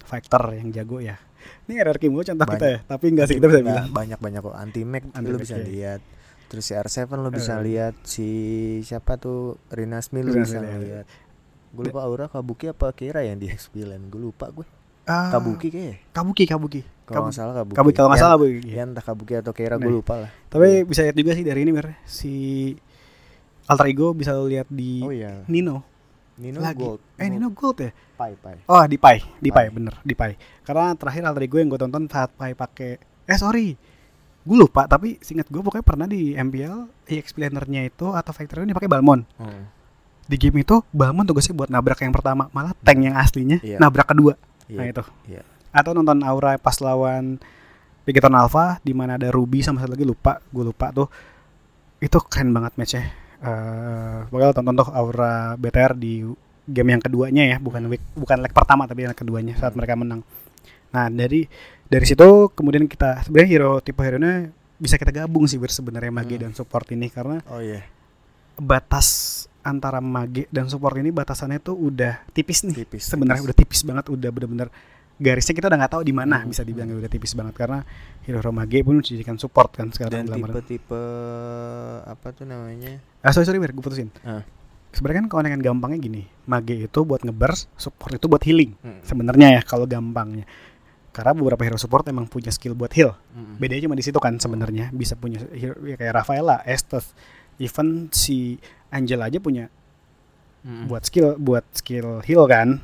Factor 0.01 0.41
yang 0.51 0.69
jago 0.71 0.98
ya. 0.98 1.21
Ini 1.63 1.77
RRQ 1.79 2.03
mulu 2.07 2.21
contoh 2.24 2.45
kita 2.48 2.65
ya, 2.67 2.79
tapi 2.83 3.05
enggak 3.07 3.25
sih 3.27 3.38
kita 3.38 3.48
bisa 3.48 3.62
bilang. 3.62 3.89
banyak 3.91 4.17
banyak 4.17 4.41
kok 4.41 4.53
anti 4.53 4.81
mag 4.81 5.01
lu 5.01 5.10
Anti-mag, 5.12 5.39
bisa 5.39 5.55
iya. 5.55 5.63
lihat 5.63 6.01
terus 6.51 6.67
si 6.67 6.75
R7 6.75 7.08
lu 7.13 7.31
bisa 7.31 7.55
Eh. 7.55 7.63
lihat 7.63 7.96
si 8.03 8.27
siapa 8.81 9.15
tuh 9.15 9.55
Rinasmi 9.70 10.20
Rinasmi, 10.20 10.36
bisa 10.38 10.60
iya. 10.60 10.75
lihat. 10.75 11.05
gue 11.72 11.84
lupa 11.88 12.03
aura 12.03 12.27
kabuki 12.27 12.67
apa 12.67 12.91
kira 12.91 13.24
yang 13.24 13.39
di 13.39 13.48
X9 13.48 13.79
gue 14.05 14.20
lupa 14.22 14.51
gue 14.51 14.67
Ah, 15.01 15.31
kabuki 15.31 15.67
kayaknya 15.67 15.98
kabuki 16.12 16.43
kabuki. 16.46 16.81
Kalau 17.03 17.25
nggak 17.25 17.34
salah 17.34 17.55
kabuki. 17.58 17.74
Kabuki 17.74 17.96
kalau 17.96 18.08
nggak 18.08 18.20
Yang- 18.20 18.27
salah 18.27 18.38
bu 18.38 18.46
ya 18.62 18.81
entah 18.86 19.01
kabuki 19.01 19.34
atau 19.34 19.51
kira 19.51 19.74
Nah. 19.74 19.81
gue 19.81 19.91
lupa 19.93 20.13
lah. 20.20 20.31
tapi 20.46 20.84
bisa 20.84 21.01
lihat 21.01 21.15
juga 21.15 21.31
sih 21.31 21.41
dari 21.41 21.60
ini 21.62 21.72
Mir 21.72 21.96
si 22.03 22.34
alter 23.65 23.88
ego 23.88 24.12
bisa 24.12 24.31
lo 24.31 24.46
lihat 24.46 24.67
di 24.67 25.00
oh 25.00 25.10
iya. 25.10 25.48
Nino. 25.48 25.88
Nino 26.36 26.60
lagi. 26.60 26.81
Gold 26.81 27.00
eh 27.15 27.27
Nino 27.27 27.50
Gold 27.50 27.77
ya? 27.79 27.91
Pai 28.13 28.36
Pai. 28.36 28.62
Oh 28.65 28.84
di 28.84 28.98
Pai. 28.98 29.24
Di 29.38 29.50
Pai, 29.50 29.67
Pai. 29.67 29.74
bener 29.74 29.96
di 30.01 30.13
Pai. 30.13 30.36
Karena 30.62 30.91
terakhir 30.93 31.24
alter 31.24 31.43
ego 31.43 31.55
yang 31.55 31.70
gue 31.70 31.79
tonton 31.79 32.05
saat 32.05 32.29
Pai 32.34 32.51
pakai 32.53 33.00
eh 33.24 33.38
sorry 33.38 33.74
gue 34.41 34.57
lupa 34.57 34.86
tapi 34.86 35.17
singkat 35.19 35.45
gue 35.48 35.60
pokoknya 35.60 35.83
pernah 35.83 36.05
di 36.05 36.33
MPL 36.33 37.05
explainernya 37.07 37.86
itu 37.86 38.10
atau 38.10 38.31
factory 38.31 38.63
ini 38.63 38.71
pakai 38.71 38.88
Balmon 38.88 39.21
Hmm. 39.36 39.69
di 40.24 40.36
game 40.36 40.60
itu 40.60 40.81
Balmon 40.89 41.24
tugasnya 41.24 41.53
buat 41.53 41.69
nabrak 41.69 42.00
yang 42.00 42.10
pertama 42.10 42.50
malah 42.50 42.74
tank 42.77 43.00
yang 43.01 43.13
aslinya 43.13 43.60
Iya. 43.60 43.77
nabrak 43.77 44.07
kedua 44.07 44.33
Iya. 44.65 44.77
nah 44.77 44.86
itu 44.88 45.03
iya. 45.27 45.41
atau 45.69 45.91
nonton 45.91 46.21
Aura 46.21 46.57
pas 46.57 46.74
lawan 46.77 47.38
Pigeton 48.01 48.33
Alpha 48.33 48.81
di 48.81 48.91
mana 48.91 49.13
ada 49.13 49.29
Ruby 49.29 49.62
sama 49.62 49.77
satu 49.77 49.93
lagi 49.93 50.03
lupa 50.03 50.41
gue 50.43 50.63
lupa 50.63 50.89
tuh 50.89 51.05
itu 52.00 52.17
keren 52.24 52.50
banget 52.50 52.74
matchnya 52.75 53.03
eh 53.39 54.19
pokoknya 54.25 54.53
tonton 54.53 54.75
tuh 54.75 54.89
Aura 54.89 55.53
BTR 55.53 55.93
di 55.93 56.25
game 56.63 56.89
yang 56.89 57.01
keduanya 57.01 57.43
ya 57.43 57.57
bukan 57.57 57.83
week, 57.86 58.01
bukan 58.13 58.38
leg 58.39 58.53
pertama 58.53 58.86
tapi 58.86 59.03
yang 59.03 59.13
keduanya 59.13 59.53
saat 59.55 59.74
Hmm. 59.74 59.81
mereka 59.81 59.93
menang 59.95 60.21
nah 60.91 61.07
dari 61.07 61.48
dari 61.86 62.05
situ 62.05 62.27
kemudian 62.50 62.86
kita 62.86 63.24
sebenarnya 63.24 63.50
hero 63.50 63.74
tipe 63.79 64.00
hero 64.00 64.15
nya 64.15 64.48
bisa 64.75 64.95
kita 64.95 65.12
gabung 65.12 65.45
sih 65.45 65.57
sebenarnya 65.57 66.10
mage 66.10 66.36
Hmm. 66.36 66.43
dan 66.43 66.51
support 66.51 66.88
ini 66.89 67.07
karena 67.07 67.39
oh 67.45 67.60
iya 67.60 67.83
batas 68.57 69.07
antara 69.62 70.00
mage 70.00 70.50
dan 70.50 70.65
support 70.67 70.98
ini 70.98 71.10
batasannya 71.10 71.60
tuh 71.60 71.77
udah 71.77 72.25
tipis 72.31 72.63
nih 72.63 72.83
tipis 72.83 73.05
sebenarnya 73.05 73.39
tipis. 73.39 73.48
udah 73.48 73.57
tipis 73.57 73.81
banget 73.83 74.05
udah 74.07 74.29
bener-bener 74.29 74.67
garisnya 75.15 75.53
kita 75.53 75.69
udah 75.69 75.77
nggak 75.77 75.93
tahu 75.93 76.03
di 76.03 76.12
mana 76.12 76.41
Hmm. 76.41 76.50
bisa 76.50 76.62
dibilang 76.62 76.89
udah 76.91 77.07
tipis 77.07 77.31
banget 77.31 77.53
karena 77.55 77.86
hero 78.21 78.39
hero 78.39 78.51
mage 78.51 78.81
pun 78.81 78.98
dijadikan 79.00 79.38
support 79.38 79.69
kan 79.71 79.89
sekarang 79.89 80.25
dan 80.25 80.33
tipe-tipe 80.33 81.03
apa 82.03 82.27
tuh 82.31 82.43
namanya 82.43 82.98
ah 83.21 83.29
sorry 83.29 83.45
sorry 83.45 83.62
gue 83.62 83.69
putusin 83.75 84.10
Ah. 84.24 84.41
sebenarnya 84.91 85.29
kan 85.29 85.45
dengan 85.45 85.62
gampangnya 85.63 86.00
gini 86.00 86.21
mage 86.43 86.74
itu 86.81 87.00
buat 87.01 87.21
ngeburst 87.21 87.69
support 87.77 88.12
itu 88.12 88.25
buat 88.25 88.41
healing 88.41 88.74
Mm. 88.75 89.01
sebenarnya 89.03 89.48
ya 89.51 89.62
kalau 89.62 89.86
gampangnya 89.86 90.50
karena 91.12 91.32
beberapa 91.32 91.60
hero 91.62 91.75
support 91.75 92.08
emang 92.08 92.25
punya 92.25 92.50
skill 92.50 92.72
buat 92.72 92.91
heal. 92.91 93.12
Mm-mm. 93.32 93.60
bedanya 93.60 93.86
cuma 93.86 93.96
di 93.96 94.03
situ 94.03 94.18
kan 94.18 94.36
sebenarnya. 94.36 94.89
Bisa 94.89 95.15
punya 95.15 95.44
hero 95.51 95.75
ya 95.84 95.96
kayak 95.96 96.13
Rafaela 96.18 96.63
Estes 96.63 97.12
even 97.58 98.08
si 98.10 98.58
Angel 98.89 99.20
aja 99.20 99.38
punya 99.38 99.68
Mm-mm. 100.62 100.88
buat 100.88 101.03
skill 101.03 101.36
buat 101.36 101.65
skill 101.74 102.24
heal 102.24 102.46
kan. 102.46 102.80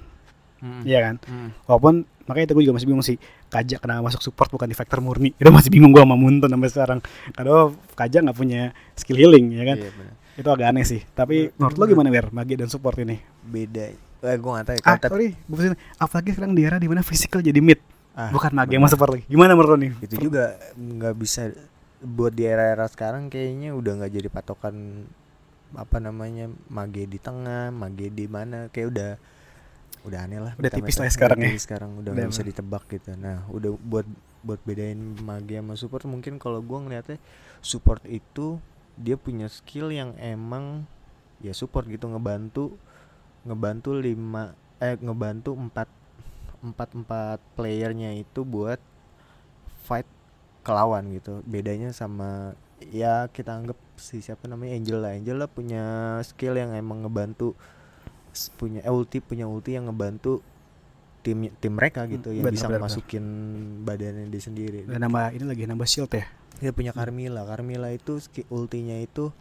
Mm-mm. 0.58 0.84
iya 0.84 1.00
kan? 1.06 1.16
Mm. 1.24 1.50
Walaupun 1.70 1.96
makanya 2.26 2.50
itu 2.50 2.54
gue 2.58 2.64
juga 2.66 2.76
masih 2.76 2.88
bingung 2.90 3.06
sih. 3.06 3.18
Kaja 3.48 3.78
kenapa 3.78 4.04
masuk 4.04 4.20
support 4.20 4.50
bukan 4.50 4.68
di 4.68 4.76
factor 4.76 5.00
murni? 5.00 5.32
Itu 5.40 5.48
masih 5.48 5.70
bingung 5.70 5.94
gue 5.94 6.02
sama 6.02 6.18
Munton 6.18 6.50
sampai 6.50 6.68
sekarang. 6.68 7.00
Karena 7.32 7.70
Kaja 7.94 8.18
nggak 8.26 8.36
punya 8.36 8.62
skill 8.92 9.16
healing 9.16 9.54
ya 9.54 9.64
kan? 9.64 9.78
Iya. 9.80 9.92
Itu 10.36 10.50
agak 10.50 10.68
aneh 10.70 10.84
sih. 10.84 11.06
Tapi 11.08 11.48
Bener- 11.48 11.54
menurut 11.56 11.78
lo 11.78 11.86
gimana 11.88 12.10
Wer 12.10 12.28
Mage 12.34 12.58
dan 12.58 12.68
support 12.68 12.98
ini? 13.00 13.22
Beda. 13.40 13.94
Eh 14.18 14.34
gue 14.36 14.50
gak 14.52 14.66
tahu 14.66 14.76
ya 14.76 14.82
Ah 14.84 14.98
sorry. 14.98 15.38
Apalagi 15.96 16.30
sekarang 16.34 16.58
di 16.58 16.66
era 16.66 16.82
di 16.82 16.90
mana 16.90 17.06
physical 17.06 17.40
jadi 17.40 17.62
mid 17.62 17.78
ah, 18.18 18.34
Bukan 18.34 18.52
Mage 18.58 18.74
support 18.90 19.14
lagi 19.14 19.24
Gimana 19.30 19.54
menurut 19.54 19.70
lo 19.72 19.78
nih? 19.78 19.94
Itu 20.02 20.18
juga 20.18 20.58
nggak 20.74 21.16
bisa 21.16 21.54
buat 22.02 22.34
di 22.34 22.46
era-era 22.46 22.86
sekarang 22.90 23.30
kayaknya 23.30 23.74
udah 23.74 24.02
nggak 24.02 24.12
jadi 24.14 24.30
patokan 24.30 25.06
apa 25.76 25.98
namanya 26.00 26.48
mage 26.72 27.10
di 27.10 27.20
tengah 27.20 27.74
mage 27.74 28.08
di 28.14 28.30
mana 28.30 28.70
kayak 28.70 28.88
udah 28.94 29.12
udah 30.08 30.20
aneh 30.24 30.40
lah 30.40 30.54
Udah 30.56 30.72
tipis 30.72 30.96
lah 30.96 31.10
sekarang 31.12 31.42
ya. 31.44 31.52
sekarang 31.58 32.00
udah 32.00 32.14
nggak 32.14 32.30
bisa 32.32 32.46
ditebak 32.46 32.84
gitu. 32.88 33.18
Nah 33.18 33.44
udah 33.50 33.74
buat 33.76 34.08
buat 34.46 34.62
bedain 34.64 35.18
mage 35.26 35.58
sama 35.58 35.74
support 35.76 36.06
mungkin 36.06 36.38
kalau 36.38 36.62
gua 36.62 36.86
ngeliatnya 36.86 37.18
support 37.60 38.00
itu 38.06 38.62
dia 38.96 39.18
punya 39.20 39.50
skill 39.52 39.92
yang 39.92 40.14
emang 40.22 40.86
ya 41.44 41.52
support 41.52 41.90
gitu 41.90 42.08
ngebantu 42.08 42.78
ngebantu 43.44 43.98
lima 43.98 44.54
eh 44.78 44.96
ngebantu 44.98 45.58
empat 45.58 45.90
empat 46.72 46.96
empat 46.96 47.40
playernya 47.56 48.16
itu 48.18 48.44
buat 48.44 48.80
fight 49.88 50.08
ke 50.66 50.72
lawan 50.72 51.12
gitu. 51.16 51.40
Bedanya 51.48 51.96
sama 51.96 52.54
ya 52.92 53.26
kita 53.32 53.58
anggap 53.58 53.78
si 53.98 54.20
siapa 54.22 54.46
namanya 54.46 54.78
Angel 54.78 55.00
lah. 55.00 55.12
Angel 55.16 55.38
lah 55.40 55.50
punya 55.50 55.84
skill 56.28 56.60
yang 56.60 56.76
emang 56.76 57.08
ngebantu 57.08 57.56
punya 58.60 58.86
eh, 58.86 58.94
ulti 58.94 59.18
punya 59.18 59.50
ulti 59.50 59.74
yang 59.74 59.90
ngebantu 59.90 60.46
tim 61.26 61.50
tim 61.58 61.74
mereka 61.74 62.06
gitu 62.06 62.30
yang 62.30 62.46
bener, 62.46 62.54
bisa 62.54 62.70
bener, 62.70 62.80
bener. 62.80 62.86
masukin 62.86 63.26
badannya 63.84 64.30
dia 64.30 64.42
sendiri. 64.44 64.80
Udah 64.86 65.02
nambah 65.02 65.24
ini 65.34 65.46
lagi 65.48 65.64
nambah 65.66 65.88
shield 65.90 66.12
ya? 66.14 66.30
Dia 66.58 66.72
punya 66.74 66.94
Carmilla. 66.94 67.46
Carmilla 67.46 67.90
itu 67.94 68.22
ski- 68.22 68.48
ultinya 68.50 68.96
itu 68.98 69.34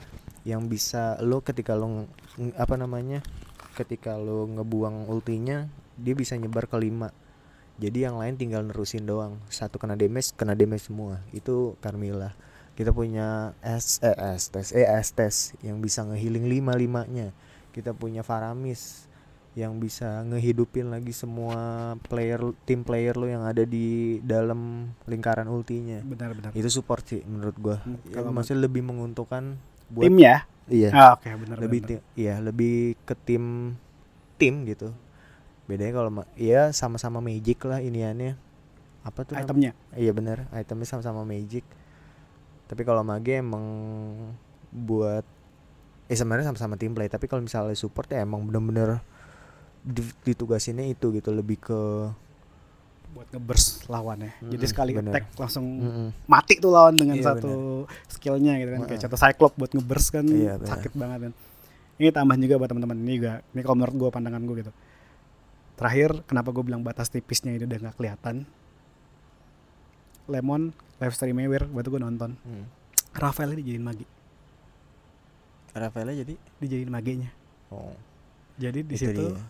yang 0.48 0.66
bisa 0.66 1.18
lo 1.20 1.42
ketika 1.42 1.74
lo 1.74 2.06
apa 2.56 2.74
namanya 2.78 3.20
ketika 3.76 4.16
lo 4.16 4.48
ngebuang 4.48 5.10
ultinya 5.12 5.68
dia 5.98 6.14
bisa 6.16 6.36
nyebar 6.36 6.68
ke 6.68 6.76
lima. 6.78 7.10
Jadi 7.76 8.08
yang 8.08 8.16
lain 8.16 8.40
tinggal 8.40 8.64
nerusin 8.64 9.04
doang. 9.04 9.36
Satu 9.52 9.76
kena 9.76 9.96
damage 9.98 10.32
kena 10.32 10.56
damage 10.56 10.88
semua. 10.88 11.20
Itu 11.32 11.76
Carmilla. 11.84 12.32
Kita 12.76 12.92
punya 12.92 13.52
S 13.64 14.00
eh 14.04 14.16
S 14.36 14.52
tes 14.52 14.68
eh 14.72 14.84
S 14.84 15.12
tes 15.12 15.34
yang 15.64 15.80
bisa 15.80 16.04
ngehealing 16.04 16.44
lima 16.48 16.76
limanya 16.76 17.32
kita 17.72 17.92
punya 17.92 18.24
Faramis 18.24 19.04
yang 19.56 19.76
bisa 19.80 20.20
ngehidupin 20.28 20.88
lagi 20.92 21.12
semua 21.16 21.92
player 22.08 22.40
tim 22.68 22.84
player 22.84 23.16
lo 23.16 23.24
yang 23.28 23.44
ada 23.44 23.64
di 23.64 24.20
dalam 24.24 24.92
lingkaran 25.08 25.48
ultinya. 25.48 26.00
Benar-benar 26.04 26.52
itu 26.56 26.68
support 26.72 27.04
sih 27.04 27.20
menurut 27.24 27.56
gua. 27.56 27.76
Hmm, 27.84 28.00
ya, 28.08 28.20
kalau 28.20 28.32
maksudnya 28.32 28.64
lebih 28.64 28.84
menguntungkan 28.84 29.56
buat 29.92 30.08
Tim 30.08 30.16
ya? 30.20 30.44
Iya. 30.68 30.90
Ah, 30.92 31.12
Oke 31.16 31.28
benar 31.32 31.56
lebih 31.62 31.78
benar. 31.84 31.88
tim 31.88 31.98
iya 32.18 32.34
lebih 32.42 32.98
ke 33.06 33.14
tim 33.24 33.76
tim 34.36 34.66
gitu 34.66 34.90
bedanya 35.66 35.92
kalau 35.94 36.10
ma- 36.10 36.30
ya 36.34 36.70
sama-sama 36.70 37.18
magic 37.18 37.58
lah 37.62 37.78
iniannya. 37.78 38.38
Apa 39.02 39.22
tuh 39.22 39.38
Itemnya? 39.38 39.70
Iya 39.94 40.10
benar 40.10 40.50
itemnya 40.50 40.86
sama-sama 40.88 41.22
magic. 41.22 41.62
Tapi 42.66 42.82
kalau 42.82 43.06
mage 43.06 43.38
emang 43.38 43.62
buat 44.70 45.22
eh 46.06 46.14
sebenarnya 46.14 46.46
sama-sama 46.46 46.74
tim 46.74 46.90
play 46.90 47.06
tapi 47.06 47.26
kalau 47.26 47.42
misalnya 47.42 47.74
support 47.74 48.06
ya 48.06 48.22
emang 48.22 48.42
bener-bener 48.42 48.98
di- 49.82 50.14
ditugasinnya 50.24 50.86
itu 50.86 51.14
gitu. 51.14 51.30
Lebih 51.30 51.58
ke 51.60 51.80
buat 53.14 53.26
ngeburst 53.32 53.86
lawannya. 53.86 54.34
Jadi 54.44 54.54
Mm-mm, 54.58 54.70
sekali 54.70 54.90
bener. 54.92 55.12
attack 55.14 55.24
langsung 55.38 55.64
Mm-mm. 55.64 56.08
mati 56.26 56.58
tuh 56.58 56.68
lawan 56.68 56.98
dengan 56.98 57.16
Iya, 57.16 57.24
satu 57.32 57.86
skillnya 58.06 58.58
gitu 58.60 58.70
kan. 58.76 58.80
Kayak 58.84 59.00
contoh 59.06 59.18
Cyclops 59.18 59.56
buat 59.56 59.70
ngeburst 59.72 60.08
kan 60.12 60.26
Iya, 60.26 60.54
sakit 60.60 60.92
banget 60.94 61.18
kan. 61.30 61.32
Ini 61.96 62.12
tambahan 62.12 62.40
juga 62.42 62.54
buat 62.60 62.68
teman-teman. 62.68 62.98
Ini 63.00 63.12
juga 63.16 63.32
ini 63.54 63.60
kalau 63.62 63.76
menurut 63.78 63.94
gue 63.96 64.08
pandangan 64.12 64.42
gue 64.42 64.56
gitu 64.60 64.72
terakhir 65.76 66.24
kenapa 66.24 66.50
gue 66.50 66.62
bilang 66.62 66.80
batas 66.80 67.06
tipisnya 67.06 67.52
ini 67.52 67.62
udah 67.62 67.78
nggak 67.80 67.96
kelihatan 67.96 68.48
Lemon 70.26 70.74
live 70.96 71.14
streamnya 71.14 71.46
wir 71.46 71.64
waktu 71.68 71.88
gue 71.88 72.00
nonton 72.00 72.34
Hmm. 72.40 72.64
Rafael 73.12 73.52
ini 73.52 73.62
dijadiin 73.62 73.84
magi 73.84 74.06
Rafaela 75.72 76.10
jadi 76.10 76.34
dijadiin 76.58 76.88
magenya 76.88 77.30
oh 77.68 77.92
jadi 78.56 78.80
di 78.80 78.96
itu 78.96 79.04
situ 79.06 79.24
dia. 79.30 79.44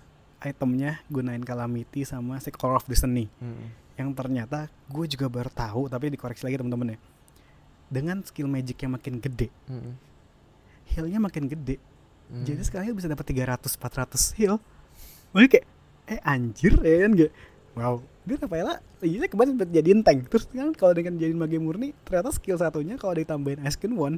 itemnya 0.44 0.98
gunain 1.06 1.40
calamity 1.40 2.02
sama 2.02 2.36
si 2.36 2.50
core 2.50 2.74
of 2.74 2.84
destiny 2.84 3.30
Mm. 3.38 3.66
yang 3.96 4.10
ternyata 4.12 4.58
gue 4.86 5.06
juga 5.06 5.26
baru 5.26 5.48
tahu 5.48 5.86
tapi 5.86 6.10
dikoreksi 6.10 6.42
lagi 6.42 6.58
teman-teman 6.58 6.94
ya 6.94 6.98
dengan 7.86 8.18
skill 8.20 8.46
magic 8.46 8.76
yang 8.76 8.92
makin 8.92 9.16
gede 9.16 9.48
Mm. 9.64 9.94
healnya 10.88 11.18
makin 11.20 11.46
gede 11.46 11.78
Mm. 12.26 12.42
jadi 12.44 12.60
sekarang 12.60 12.84
dia 12.86 12.96
bisa 12.96 13.08
dapat 13.08 13.24
300 13.24 13.72
400 13.72 14.34
heal 14.34 14.58
kayak 15.32 15.66
eh 16.06 16.18
anjir 16.22 16.74
ya 16.82 17.06
kan 17.06 17.10
gak? 17.18 17.32
Wow. 17.76 18.00
Dia 18.26 18.36
Rafaela 18.42 18.74
iya 19.04 19.26
kemarin 19.30 19.54
sempat 19.54 19.70
jadiin 19.70 20.00
tank. 20.02 20.26
Terus 20.32 20.44
kan 20.50 20.72
kalau 20.74 20.92
dengan 20.96 21.14
jadiin 21.20 21.38
mage 21.38 21.58
murni 21.60 21.92
ternyata 22.02 22.34
skill 22.34 22.58
satunya 22.58 22.98
kalau 22.98 23.14
ditambahin 23.14 23.62
Asken 23.62 23.94
One 23.94 24.16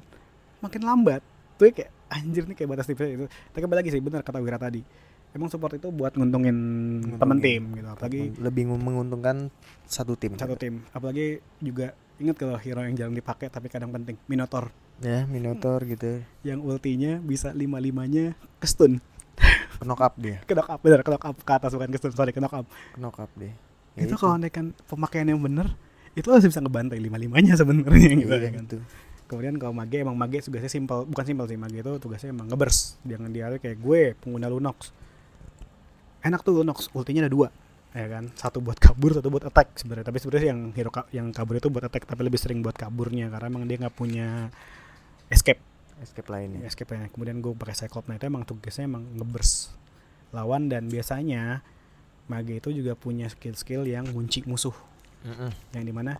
makin 0.65 0.83
lambat. 0.85 1.21
Tuh 1.59 1.75
kayak 1.75 1.91
anjir 2.09 2.47
nih 2.47 2.57
kayak 2.57 2.71
batas 2.71 2.87
tipsnya 2.89 3.11
itu. 3.13 3.27
Tapi 3.29 3.61
kembali 3.61 3.79
lagi 3.85 3.91
sih 3.93 4.01
benar 4.01 4.23
kata 4.23 4.39
Wira 4.41 4.57
tadi. 4.57 4.81
Emang 5.37 5.53
support 5.53 5.77
itu 5.77 5.93
buat 5.93 6.17
nguntungin 6.17 6.57
temen 6.57 7.19
Nguntungin. 7.21 7.43
tim 7.45 7.63
gitu. 7.77 7.89
Apalagi 7.93 8.21
lebih 8.41 8.65
menguntungkan 8.73 9.53
satu 9.85 10.17
tim. 10.17 10.41
Satu 10.41 10.57
tim. 10.57 10.81
Apalagi 10.95 11.45
juga 11.61 11.93
ingat 12.17 12.41
kalau 12.41 12.57
hero 12.57 12.81
yang 12.87 12.97
jarang 12.97 13.17
dipakai 13.17 13.53
tapi 13.53 13.69
kadang 13.69 13.93
penting 13.93 14.17
Minotaur. 14.25 14.73
Ya 15.05 15.29
Minotaur 15.29 15.85
gitu. 15.85 16.25
Yang 16.47 16.61
ultinya 16.65 17.21
bisa 17.21 17.53
lima 17.53 17.77
limanya 17.77 18.33
ke 18.57 18.67
stun 18.71 19.05
knock 19.85 20.01
up 20.03 20.15
dia. 20.19 20.39
Knock 20.45 20.69
up 20.69 20.81
benar 20.83 21.01
knock 21.05 21.25
up 21.25 21.37
ke 21.39 21.53
atas 21.53 21.71
bukan 21.75 21.89
ke 21.93 21.99
sorry 22.11 22.33
knock 22.37 22.55
up 22.55 22.67
knock 22.97 23.17
up 23.21 23.31
dia. 23.39 23.53
Ya 23.99 24.07
itu 24.07 24.15
kalau 24.15 24.39
andaikan 24.39 24.77
pemakaian 24.87 25.27
yang 25.27 25.43
bener 25.43 25.75
itu 26.15 26.27
masih 26.31 26.51
bisa 26.51 26.63
ngebantai 26.63 26.99
lima 26.99 27.19
limanya 27.19 27.55
sebenarnya 27.55 28.11
gitu 28.15 28.31
iya, 28.31 28.51
ya 28.51 28.51
kan. 28.51 28.65
gitu. 28.67 28.79
kemudian 29.29 29.61
kalau 29.61 29.77
mage 29.77 30.01
emang 30.01 30.17
mage 30.17 30.41
tugasnya 30.41 30.73
simpel 30.73 31.05
bukan 31.05 31.21
simpel 31.29 31.45
sih 31.45 31.61
mage 31.61 31.85
itu 31.85 31.93
tugasnya 32.01 32.33
emang 32.33 32.49
ngebers. 32.49 32.97
Jangan 33.05 33.29
dia 33.29 33.53
kayak 33.61 33.79
gue 33.79 34.01
pengguna 34.19 34.49
lunox. 34.49 34.91
Enak 36.25 36.43
tuh 36.43 36.67
Nox 36.67 36.91
ultinya 36.97 37.27
ada 37.27 37.31
dua 37.31 37.49
ya 37.93 38.09
kan? 38.09 38.25
Satu 38.35 38.65
buat 38.65 38.81
kabur 38.81 39.13
satu 39.15 39.29
buat 39.29 39.45
attack 39.45 39.77
sebenarnya. 39.77 40.07
Tapi 40.09 40.19
sebenarnya 40.19 40.49
yang 40.57 40.61
hero 40.73 40.91
ka- 40.91 41.09
yang 41.13 41.29
kabur 41.31 41.61
itu 41.61 41.69
buat 41.69 41.85
attack 41.85 42.09
tapi 42.09 42.25
lebih 42.25 42.41
sering 42.41 42.65
buat 42.65 42.75
kaburnya 42.75 43.29
karena 43.29 43.47
emang 43.53 43.69
dia 43.69 43.77
nggak 43.77 43.97
punya 43.97 44.49
escape 45.29 45.61
escape 46.01 46.29
lainnya 46.31 46.61
escape 46.65 46.95
nya 46.95 47.09
kemudian 47.11 47.39
gue 47.39 47.53
pakai 47.55 47.75
cyclops. 47.75 48.07
Nah 48.07 48.17
itu 48.17 48.27
emang 48.27 48.43
tugasnya 48.47 48.87
emang 48.87 49.05
ngebers 49.19 49.73
lawan 50.31 50.69
dan 50.69 50.87
biasanya 50.93 51.65
mage 52.29 52.61
itu 52.61 52.69
juga 52.85 52.93
punya 52.93 53.27
skill-skill 53.33 53.89
yang 53.89 54.05
ngunci 54.13 54.45
musuh. 54.45 54.75
Mm-mm. 55.19 55.51
yang 55.75 55.83
di 55.83 55.91
mana 55.91 56.15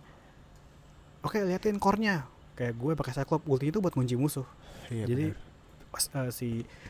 oke 1.23 1.39
liatin 1.39 1.79
core-nya. 1.79 2.27
Kayak 2.59 2.75
gue 2.75 2.91
pakai 2.99 3.13
cyclops 3.15 3.47
ulti 3.47 3.71
itu 3.71 3.79
buat 3.79 3.95
ngunci 3.95 4.19
musuh. 4.19 4.43
Iya, 4.91 5.05
jadi 5.07 5.25
benar. 5.31 5.89
pas 5.89 6.03
eh, 6.11 6.31
si 6.35 6.47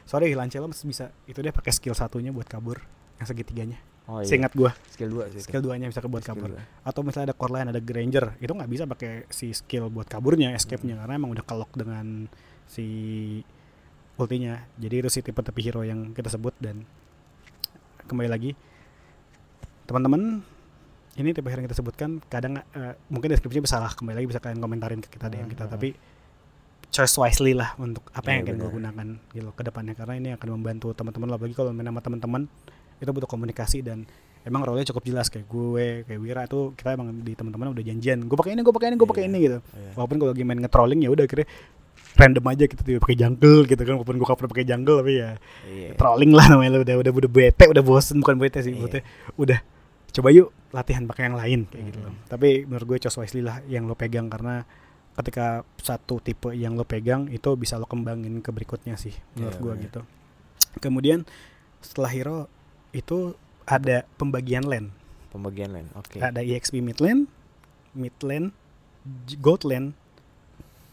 sorry 0.10 0.34
Lancelo 0.34 0.65
bisa 0.71 1.13
itu 1.30 1.39
dia 1.39 1.54
pakai 1.54 1.69
skill 1.69 1.93
satunya 1.93 2.34
buat 2.34 2.49
kabur 2.49 2.82
yang 3.21 3.28
segitiganya. 3.30 3.78
Oh, 4.10 4.25
iya. 4.25 4.25
seingat 4.25 4.58
gue 4.58 4.73
skill 4.89 5.21
2 5.21 5.38
sih 5.38 5.41
skill 5.45 5.62
duanya 5.62 5.86
bisa 5.86 6.02
buat 6.02 6.25
Skill 6.25 6.34
kabur. 6.34 6.49
dua. 6.58 6.65
atau 6.82 7.06
misalnya 7.06 7.30
ada 7.30 7.38
core 7.38 7.54
lain 7.62 7.69
ada 7.69 7.78
granger 7.78 8.34
itu 8.41 8.49
nggak 8.49 8.65
bisa 8.73 8.84
pakai 8.89 9.30
si 9.30 9.54
skill 9.54 9.93
buat 9.93 10.10
kaburnya 10.10 10.49
escape-nya. 10.58 10.97
Karena 10.97 11.13
emang 11.21 11.30
udah 11.30 11.45
kelok 11.45 11.69
dengan 11.78 12.25
si 12.69 12.86
ultinya. 14.15 14.62
Jadi 14.77 14.95
itu 15.01 15.10
si 15.10 15.19
tipe 15.19 15.41
tipe 15.41 15.60
hero 15.60 15.82
yang 15.82 16.13
kita 16.13 16.29
sebut. 16.29 16.53
Dan 16.62 16.86
kembali 18.05 18.29
lagi 18.29 18.53
teman-teman 19.89 20.45
ini 21.17 21.29
tipe 21.34 21.49
hero 21.49 21.60
yang 21.60 21.67
kita 21.67 21.82
sebutkan 21.82 22.21
kadang 22.29 22.62
eh, 22.62 22.93
mungkin 23.10 23.34
deskripsinya 23.34 23.65
salah. 23.65 23.91
Kembali 23.91 24.21
lagi 24.21 24.27
bisa 24.29 24.39
kalian 24.39 24.62
komentarin 24.62 25.01
ke 25.01 25.10
kita 25.10 25.27
DM 25.27 25.49
kita. 25.49 25.65
Hmm. 25.65 25.73
tapi 25.73 25.89
choice 26.89 27.21
wisely 27.21 27.53
lah 27.53 27.77
untuk 27.77 28.01
apa 28.17 28.34
yang 28.34 28.49
akan 28.49 28.55
gue 28.58 28.69
gunakan 28.69 29.08
gitu 29.34 29.49
ke 29.53 29.63
depannya. 29.65 29.93
Karena 29.97 30.13
ini 30.17 30.29
akan 30.38 30.47
membantu 30.58 30.93
teman-teman 30.93 31.27
apalagi 31.34 31.53
kalau 31.58 31.69
main 31.73 31.86
sama 31.86 32.01
teman-teman 32.01 32.41
itu 33.01 33.10
butuh 33.10 33.29
komunikasi. 33.29 33.82
Dan 33.86 34.05
emang 34.41 34.65
role 34.65 34.82
cukup 34.86 35.05
jelas. 35.05 35.29
Kayak 35.29 35.45
gue 35.49 35.86
kayak 36.10 36.19
Wira 36.21 36.43
tuh 36.49 36.73
kita 36.73 36.93
emang 36.97 37.13
di 37.21 37.34
teman-teman 37.38 37.73
udah 37.77 37.84
janjian. 37.86 38.25
Gue 38.25 38.38
pakai 38.38 38.58
ini 38.58 38.62
gue 38.65 38.73
pakai 38.73 38.88
ini 38.89 38.97
gue 38.97 39.10
pakai 39.10 39.23
Iya. 39.25 39.29
ini 39.29 39.38
gitu. 39.41 39.58
Iya. 39.62 39.91
walaupun 39.97 40.17
kalau 40.17 40.32
lagi 40.34 40.43
main 40.45 40.60
nge-trolling 40.65 40.99
ya 41.05 41.10
udah 41.13 41.25
akhirnya 41.29 41.47
random 42.19 42.45
aja 42.45 42.63
gitu 42.65 42.82
tiba 42.82 42.99
pakai 42.99 43.17
jungle 43.17 43.63
gitu 43.63 43.79
kan 43.79 43.93
walaupun 43.95 44.15
gue 44.15 44.25
gak 44.25 44.36
pernah 44.36 44.51
pakai 44.51 44.65
jungle 44.65 44.97
tapi 44.97 45.13
ya 45.15 45.29
Iya. 45.65 45.89
trolling 45.95 46.32
lah 46.32 46.45
namanya 46.47 46.69
udah 46.77 46.95
udah 46.99 47.12
udah 47.15 47.32
bete 47.32 47.63
udah 47.65 47.79
bosen 47.82 48.19
bukan 48.19 48.36
bete 48.36 48.60
sih 48.60 48.71
Iya. 48.71 48.84
bete 48.84 48.99
udah 49.36 49.60
coba 50.10 50.29
yuk 50.29 50.49
latihan 50.69 51.03
pakai 51.03 51.23
yang 51.23 51.36
lain 51.36 51.60
kayak 51.65 51.84
gitu 51.88 51.99
loh 51.99 52.12
Mhm. 52.12 52.27
tapi 52.27 52.49
menurut 52.63 52.86
gue 52.86 52.97
choose 52.99 53.17
wisely 53.17 53.39
lah 53.39 53.63
yang 53.65 53.86
lo 53.86 53.93
pegang 53.93 54.27
karena 54.27 54.67
ketika 55.13 55.45
satu 55.75 56.19
tipe 56.19 56.51
yang 56.51 56.73
lo 56.73 56.84
pegang 56.84 57.27
itu 57.27 57.49
bisa 57.53 57.75
lo 57.75 57.84
kembangin 57.84 58.39
ke 58.39 58.49
berikutnya 58.49 58.95
sih 58.95 59.15
menurut 59.34 59.53
Iya, 59.53 59.62
gue 59.62 59.71
benar. 59.71 59.84
gitu 59.86 60.01
kemudian 60.77 61.19
setelah 61.79 62.10
hero 62.10 62.39
itu 62.91 63.32
ada 63.63 64.03
pembagian 64.13 64.63
lane 64.63 64.91
Pembagian 65.29 65.69
lane. 65.69 65.86
Oke. 65.93 66.17
ada 66.19 66.41
EXP 66.41 66.79
mid 66.79 66.97
lane 66.97 67.29
mid 67.91 68.17
lane 68.19 68.49
gold 69.38 69.62
lane 69.62 69.93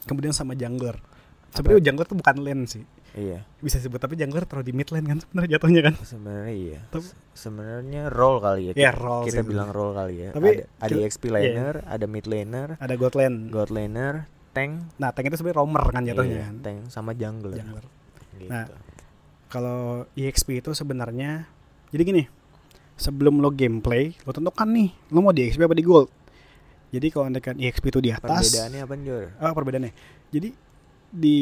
kemudian 0.04 0.30
sama 0.30 0.52
jungler 0.52 1.00
sebenarnya 1.54 1.82
jungler 1.90 2.06
tuh 2.06 2.18
bukan 2.18 2.37
lane 2.42 2.64
sih 2.66 2.85
Iya. 3.16 3.48
bisa 3.64 3.80
disebut 3.80 3.96
tapi 3.96 4.12
jungler 4.20 4.44
taruh 4.44 4.61
di 4.61 4.76
mid 4.76 4.92
lane 4.92 5.09
kan 5.09 5.18
sebenarnya 5.24 5.50
jatuhnya 5.56 5.80
kan 5.88 5.94
Sebenarnya 6.04 6.52
iya. 6.52 6.80
Sebenarnya 7.32 8.02
role 8.12 8.38
kali 8.44 8.62
ya. 8.68 8.72
ya 8.76 8.90
roll 8.92 9.24
kita 9.24 9.40
sih 9.40 9.48
bilang 9.48 9.72
role 9.72 9.96
kali 9.96 10.14
ya. 10.20 10.30
Tapi 10.37 10.68
ada, 10.68 10.85
ada 10.85 10.94
EXP 11.00 11.22
laner, 11.32 11.74
ada 11.88 12.04
mid 12.04 12.28
laner, 12.28 12.68
ada 12.76 12.94
gold 13.00 13.16
lane 13.16 13.48
god 13.48 13.72
laner, 13.72 14.28
tank, 14.52 14.92
nah 15.00 15.16
tank 15.16 15.32
itu 15.32 15.40
sebenarnya 15.40 15.64
roamer 15.64 15.85
kan 15.88 16.04
jatuhnya 16.04 16.37
iya, 16.37 16.44
kan 16.52 16.56
tank 16.61 16.78
sama 16.92 17.16
jungler. 17.16 17.56
jungler 17.56 17.85
Gitu. 18.37 18.52
Nah, 18.52 18.68
kalau 19.48 20.04
EXP 20.12 20.61
itu 20.61 20.70
sebenarnya 20.76 21.48
jadi 21.88 22.02
gini 22.04 22.24
sebelum 22.96 23.40
lo 23.40 23.52
gameplay 23.52 24.12
lo 24.24 24.32
tentukan 24.32 24.68
nih 24.68 24.92
lo 25.12 25.24
mau 25.24 25.32
di 25.32 25.48
EXP 25.48 25.64
apa 25.64 25.76
di 25.76 25.85
gold 25.85 26.09
jadi 26.92 27.06
kalau 27.12 27.28
kan 27.40 27.56
EXP 27.56 27.92
itu 27.92 28.00
di 28.00 28.11
atas 28.12 28.52
Perbedaannya 28.52 28.80
apa 28.85 28.94
Jor? 29.00 29.24
oh 29.40 29.52
perbedaannya 29.52 29.92
jadi 30.32 30.48
di 31.08 31.38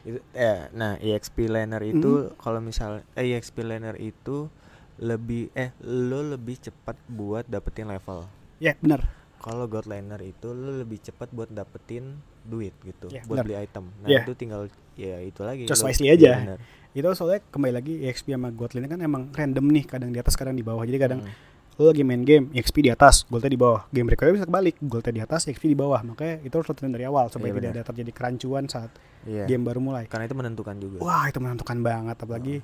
Itu, 0.00 0.18
eh, 0.32 0.72
nah 0.72 0.96
EXP 0.96 1.46
laner 1.46 1.82
itu 1.84 2.08
Mm-hmm. 2.24 2.38
kalau 2.38 2.58
misal 2.58 2.90
eh, 3.12 3.28
EXP 3.28 3.60
laner 3.60 3.92
itu 3.94 4.48
lebih 4.96 5.52
eh 5.52 5.70
lo 5.80 6.24
lebih 6.24 6.58
cepat 6.58 6.96
buat 7.06 7.44
dapetin 7.44 7.86
level. 7.86 8.24
ya 8.56 8.74
benar 8.76 9.04
Kalau 9.38 9.64
god 9.64 9.84
laner 9.84 10.18
itu 10.20 10.48
lo 10.48 10.74
lebih 10.74 10.98
cepat 11.00 11.28
buat 11.28 11.46
dapetin 11.48 12.18
duit 12.42 12.74
gitu, 12.80 13.06
Ya, 13.06 13.22
buat 13.22 13.38
benar. 13.38 13.44
beli 13.44 13.56
item. 13.60 13.84
Nah 13.96 14.08
Ya. 14.08 14.20
itu 14.20 14.32
tinggal 14.32 14.66
ya 14.94 15.20
itu 15.20 15.40
lagi. 15.40 15.62
Just 15.64 15.82
wisely 15.82 16.08
aja. 16.08 16.40
benar. 16.40 16.58
itu 16.90 17.06
soalnya 17.12 17.44
kembali 17.44 17.74
lagi 17.74 17.92
EXP 18.00 18.32
sama 18.32 18.48
gold 18.48 18.72
lane 18.72 18.88
kan 18.88 18.98
emang 18.98 19.30
random 19.30 19.66
nih 19.68 19.84
kadang 19.84 20.08
di 20.08 20.18
atas 20.18 20.34
kadang 20.34 20.52
di 20.52 20.64
bawah 20.64 20.82
jadi 20.82 20.98
kadang 21.00 21.20
Mm. 21.20 21.30
Lo 21.78 21.86
lagi 21.86 22.02
main 22.02 22.20
game 22.20 22.50
EXP 22.50 22.82
di 22.82 22.90
atas 22.90 23.22
goldnya 23.24 23.48
di 23.48 23.56
bawah 23.56 23.86
game 23.88 24.02
berikutnya 24.04 24.34
bisa 24.34 24.46
kebalik 24.46 24.76
goldnya 24.80 25.12
di 25.12 25.22
atas 25.22 25.46
EXP 25.46 25.64
di 25.68 25.76
bawah 25.76 26.02
makanya 26.02 26.42
itu 26.42 26.50
harus 26.52 26.66
latihan 26.66 26.90
dari 26.90 27.04
awal 27.04 27.26
supaya 27.28 27.48
Iya, 27.48 27.56
tidak 27.56 27.70
ada 27.70 27.82
terjadi 27.84 28.10
kerancuan 28.10 28.64
saat 28.66 28.90
Iya. 29.22 29.46
game 29.46 29.62
baru 29.62 29.78
mulai 29.78 30.06
Karena 30.06 30.24
itu 30.24 30.34
menentukan 30.34 30.74
juga. 30.76 30.98
Wah 30.98 31.26
itu 31.26 31.38
menentukan 31.38 31.78
banget 31.78 32.16
apalagi 32.16 32.56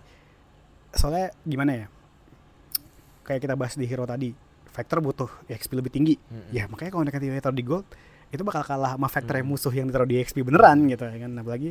soalnya 0.91 1.31
gimana 1.43 1.73
ya 1.77 1.87
kayak 3.23 3.41
kita 3.41 3.55
bahas 3.55 3.75
di 3.75 3.85
hero 3.85 4.03
tadi 4.05 4.35
factor 4.67 4.99
butuh 4.99 5.31
XP 5.49 5.71
lebih 5.73 5.91
tinggi 5.91 6.15
Mm-mm. 6.19 6.51
ya 6.51 6.67
makanya 6.67 6.91
kalau 6.91 7.03
mereka 7.03 7.19
taruh 7.41 7.55
di 7.55 7.63
gold 7.63 7.87
itu 8.29 8.43
bakal 8.43 8.63
kalah 8.63 8.95
sama 8.95 9.07
factor 9.07 9.35
Hmm. 9.37 9.47
musuh 9.47 9.71
yang 9.71 9.87
ditaruh 9.87 10.05
di 10.05 10.19
XP 10.19 10.43
beneran 10.43 10.87
gitu 10.87 11.03
ya 11.05 11.19
kan 11.21 11.31
apalagi 11.33 11.71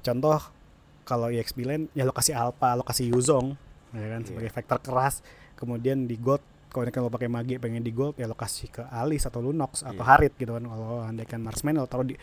contoh 0.00 0.40
kalau 1.04 1.28
EXP 1.28 1.58
lane 1.62 1.84
ya 1.92 2.04
lokasi 2.04 2.32
alpha 2.32 2.72
lokasi 2.74 3.08
Yuzong 3.08 3.52
ya 3.90 4.08
kan 4.10 4.20
Iya. 4.20 4.26
sebagai 4.26 4.50
factor 4.50 4.78
keras 4.78 5.20
kemudian 5.58 6.06
di 6.06 6.14
gold 6.14 6.40
kalau 6.68 6.84
mereka 6.84 7.00
lo 7.00 7.08
pakai 7.08 7.26
mage 7.26 7.56
pengen 7.56 7.80
di 7.80 7.90
gold 7.90 8.14
ya 8.14 8.24
lokasi 8.24 8.68
ke 8.68 8.84
Alice 8.86 9.24
atau 9.24 9.40
Lunox 9.40 9.80
atau 9.80 9.98
Iya. 9.98 10.06
Harit 10.06 10.32
gitu 10.34 10.52
kan. 10.52 10.62
Kalau 10.62 11.00
andaikan 11.02 11.40
Marsman 11.40 11.74
lo 11.74 11.84
taruh 11.84 12.04
di 12.04 12.14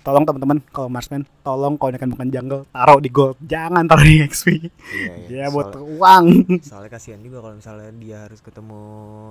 tolong 0.00 0.22
teman-teman 0.22 0.62
kalau 0.66 0.86
Marsman 0.86 1.22
tolong 1.40 1.74
kalau 1.74 1.90
andaikan 1.90 2.08
bukan 2.08 2.28
jungle 2.28 2.62
taruh 2.66 2.96
di 2.96 3.08
gold. 3.08 3.36
Jangan 3.40 3.84
taruh 3.84 4.02
di 4.02 4.18
XP 4.20 4.46
Iya, 4.56 5.14
iya. 5.20 5.26
ya 5.36 5.46
buat 5.48 5.68
Soal- 5.70 5.84
uang. 5.92 6.26
soalnya 6.60 6.90
kasihan 6.90 7.20
juga 7.20 7.38
kalau 7.38 7.54
misalnya 7.54 7.90
dia 7.92 8.18
harus 8.24 8.40
ketemu 8.40 8.80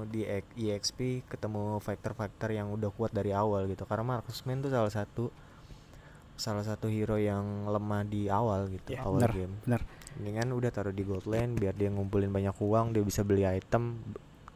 di 0.06 0.22
EXP 0.62 1.00
ketemu 1.26 1.64
faktor-faktor 1.80 2.50
yang 2.50 2.70
udah 2.70 2.90
kuat 2.90 3.10
dari 3.10 3.34
awal 3.34 3.66
gitu. 3.66 3.84
Karena 3.84 4.16
Marksman 4.16 4.62
tuh 4.62 4.70
salah 4.70 4.94
satu 4.94 5.34
salah 6.40 6.64
satu 6.64 6.88
hero 6.88 7.20
yang 7.20 7.44
lemah 7.68 8.02
di 8.04 8.26
awal 8.26 8.66
gitu 8.68 8.96
Iya, 8.96 9.04
awal 9.04 9.20
benar, 9.22 9.32
game. 9.36 9.56
benar. 9.62 9.82
mendingan 10.16 10.50
udah 10.52 10.72
taruh 10.72 10.90
di 10.90 11.04
gold 11.04 11.24
lane 11.26 11.54
biar 11.54 11.72
dia 11.72 11.88
ngumpulin 11.88 12.28
banyak 12.28 12.56
uang 12.58 12.92
dia 12.92 13.04
bisa 13.04 13.22
beli 13.22 13.44
item. 13.44 14.00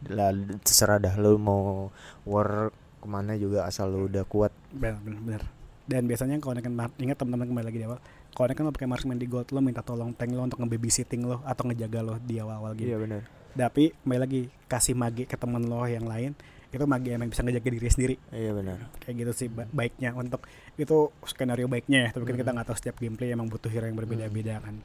Lah 0.08 0.32
terserah 0.60 0.98
dah 0.98 1.16
lu 1.16 1.36
mau 1.36 1.92
war 2.24 2.72
ke 2.98 3.06
mana 3.06 3.36
juga 3.36 3.64
asal 3.64 3.88
lu 3.88 4.08
udah 4.08 4.24
kuat. 4.24 4.52
Benar 4.72 5.00
benar 5.00 5.22
benar. 5.22 5.44
dan 5.84 6.08
biasanya 6.08 6.40
kalau 6.40 6.56
mar- 6.72 6.96
ingat 6.96 7.20
teman-teman 7.20 7.44
kembali 7.46 7.66
lagi 7.68 7.78
di 7.78 7.86
awal 7.86 8.00
kalau 8.32 8.48
andaikan 8.48 8.64
lo 8.64 8.72
pakai 8.72 8.88
Marsman 8.88 9.20
di 9.20 9.28
gold 9.28 9.52
lo 9.52 9.60
minta 9.60 9.84
tolong 9.84 10.16
tank 10.16 10.32
lo 10.32 10.42
untuk 10.42 10.64
nge-babysitting 10.64 11.22
lo 11.22 11.44
atau 11.44 11.68
ngejaga 11.68 12.00
lo 12.00 12.16
di 12.18 12.40
awal-awal 12.40 12.72
game. 12.72 12.88
iya 12.88 12.96
benar. 12.96 13.22
Tapi 13.52 13.92
kembali 14.02 14.20
lagi 14.20 14.42
kasih 14.66 14.96
mage 14.96 15.28
ke 15.28 15.36
teman 15.36 15.60
lo 15.62 15.84
yang 15.84 16.08
lain 16.08 16.40
itu 16.74 16.84
mage 16.84 17.10
yang 17.10 17.22
bisa 17.24 17.42
ngejaga 17.42 17.70
diri 17.70 17.88
sendiri. 17.88 18.16
Iya 18.30 18.52
benar. 18.52 18.78
Kayak 19.00 19.16
gitu 19.16 19.32
sih 19.36 19.48
ba- 19.48 19.70
baiknya. 19.70 20.10
Untuk 20.12 20.42
itu 20.74 20.98
skenario 21.24 21.66
baiknya 21.66 22.00
ya 22.06 22.10
tapi 22.12 22.26
kan 22.26 22.36
kita 22.36 22.50
Mhm. 22.50 22.56
nggak 22.58 22.68
tahu 22.68 22.78
setiap 22.78 22.96
gameplay 22.98 23.30
emang 23.30 23.46
butuh 23.46 23.70
hero 23.70 23.86
yang 23.86 23.96
berbeda-beda 23.96 24.58
kan. 24.60 24.82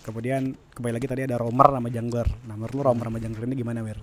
Kemudian 0.00 0.54
kembali 0.72 0.92
lagi 0.94 1.06
tadi 1.06 1.22
ada 1.22 1.34
roamer 1.34 1.66
sama 1.68 1.90
jungler. 1.90 2.28
Nah 2.46 2.54
menurut 2.54 2.72
lu 2.72 2.82
roamer 2.84 3.06
sama 3.06 3.18
jungler 3.18 3.44
ini 3.44 3.56
gimana 3.56 3.82
wir 3.82 3.98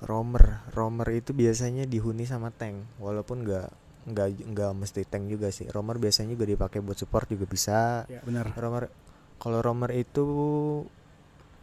roamer 0.00 0.64
roamer 0.72 1.08
itu 1.12 1.34
biasanya 1.34 1.84
dihuni 1.84 2.24
sama 2.24 2.48
tank. 2.50 2.96
Walaupun 2.96 3.42
nggak 3.42 3.68
nggak 4.00 4.28
nggak 4.48 4.70
mesti 4.72 5.04
tank 5.04 5.28
juga 5.28 5.50
sih. 5.50 5.66
Roamer 5.66 5.98
biasanya 5.98 6.32
juga 6.32 6.46
dipakai 6.46 6.80
buat 6.80 6.96
support 6.96 7.26
juga 7.26 7.44
bisa. 7.44 8.06
Ya 8.06 8.22
benar. 8.22 8.48
Roamer 8.54 8.88
kalau 9.36 9.60
roamer 9.60 9.92
itu 9.92 10.24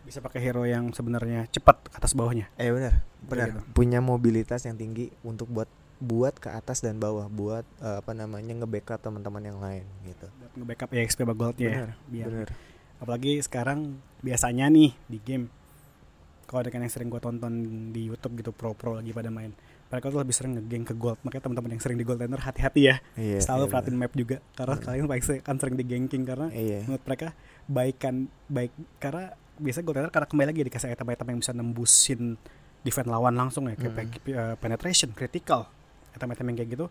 bisa 0.07 0.23
pakai 0.23 0.39
hero 0.39 0.63
yang 0.63 0.95
sebenarnya 0.95 1.51
cepat 1.51 1.91
atas 1.91 2.15
bawahnya. 2.15 2.47
Eh 2.55 2.71
benar. 2.71 3.03
Benar. 3.27 3.47
gitu. 3.51 3.59
punya 3.75 3.99
mobilitas 3.99 4.63
yang 4.63 4.79
tinggi 4.79 5.11
untuk 5.27 5.51
buat 5.51 5.67
buat 5.99 6.39
ke 6.39 6.47
atas 6.47 6.79
dan 6.79 6.95
bawah. 6.95 7.27
Buat 7.27 7.67
eh, 7.83 7.99
apa 7.99 8.15
namanya 8.15 8.63
nge-backup 8.63 9.03
teman-teman 9.03 9.43
yang 9.43 9.59
lain 9.59 9.83
gitu. 10.07 10.31
Buat 10.39 10.53
nge-backup 10.55 10.89
EXP 10.95 11.19
sama 11.27 11.35
goldnya 11.35 11.67
ya 11.67 11.75
benar 11.75 11.91
biar 12.07 12.25
benar. 12.31 12.49
Apalagi 13.03 13.31
sekarang 13.43 13.99
biasanya 14.23 14.71
nih 14.71 14.95
di 15.11 15.19
game 15.19 15.51
kalau 16.47 16.63
ada 16.63 16.71
kan 16.71 16.79
yang 16.79 16.93
sering 16.93 17.11
gue 17.11 17.19
tonton 17.19 17.53
di 17.91 18.07
YouTube 18.07 18.39
gitu 18.39 18.55
pro-pro 18.55 19.03
lagi 19.03 19.11
pada 19.11 19.27
main 19.27 19.51
mereka 19.87 20.11
tuh 20.11 20.19
lebih 20.19 20.35
sering 20.35 20.51
ngegeng 20.59 20.83
ke 20.83 20.95
gold. 20.95 21.19
Makanya 21.23 21.43
teman-teman 21.47 21.69
yang 21.75 21.81
sering 21.83 21.97
di 21.99 22.03
gold 22.03 22.19
laner 22.19 22.43
hati-hati 22.43 22.81
ya. 22.91 22.95
Iya 23.15 23.39
selalu 23.39 23.67
iya, 23.67 23.71
perhatiin 23.71 23.97
map 23.99 24.13
juga 24.15 24.37
karena 24.55 24.75
Benar. 24.75 24.85
kalian 24.87 25.05
paling 25.07 25.23
sering, 25.23 25.41
kan 25.43 25.55
sering 25.59 25.75
di 25.79 25.85
ganking 25.87 26.23
karena 26.27 26.47
iya. 26.51 26.83
menurut 26.83 27.03
mereka 27.07 27.27
baikan 27.67 28.15
baik 28.51 28.71
karena 28.99 29.35
biasa 29.57 29.81
gold 29.81 29.97
laner 29.97 30.11
karena 30.13 30.27
kembali 30.29 30.47
lagi 30.53 30.61
dikasih 30.69 30.93
item-item 30.93 31.27
yang 31.33 31.39
bisa 31.41 31.51
nembusin 31.53 32.21
defense 32.85 33.09
lawan 33.09 33.33
langsung 33.35 33.67
ya 33.67 33.75
kayak 33.75 34.21
eh, 34.29 34.55
penetration 34.61 35.11
critical 35.11 35.67
item-item 36.13 36.45
yang 36.53 36.57
kayak 36.63 36.69
gitu. 36.77 36.85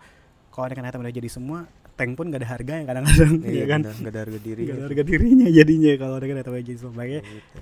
Kalau 0.50 0.66
kan 0.72 0.84
item 0.88 1.00
udah 1.04 1.14
jadi 1.14 1.28
semua 1.28 1.68
tank 1.96 2.12
pun 2.12 2.28
gak 2.28 2.44
ada 2.44 2.48
harganya 2.52 2.84
kadang-kadang 2.84 3.32
iya 3.48 3.64
ya 3.64 3.66
kan? 3.72 3.80
nggak 3.88 4.12
ada 4.12 4.20
harga 4.28 4.38
diri. 4.40 4.62
Gak 4.68 4.76
ada 4.76 4.84
harga 4.88 5.02
dirinya 5.04 5.46
jadinya 5.48 5.92
kalau 5.96 6.16
kan 6.20 6.36
item 6.36 6.52
udah 6.52 6.64
jadi 6.64 6.78
semua. 6.78 6.94
Makanya 6.96 7.20
gitu. 7.24 7.58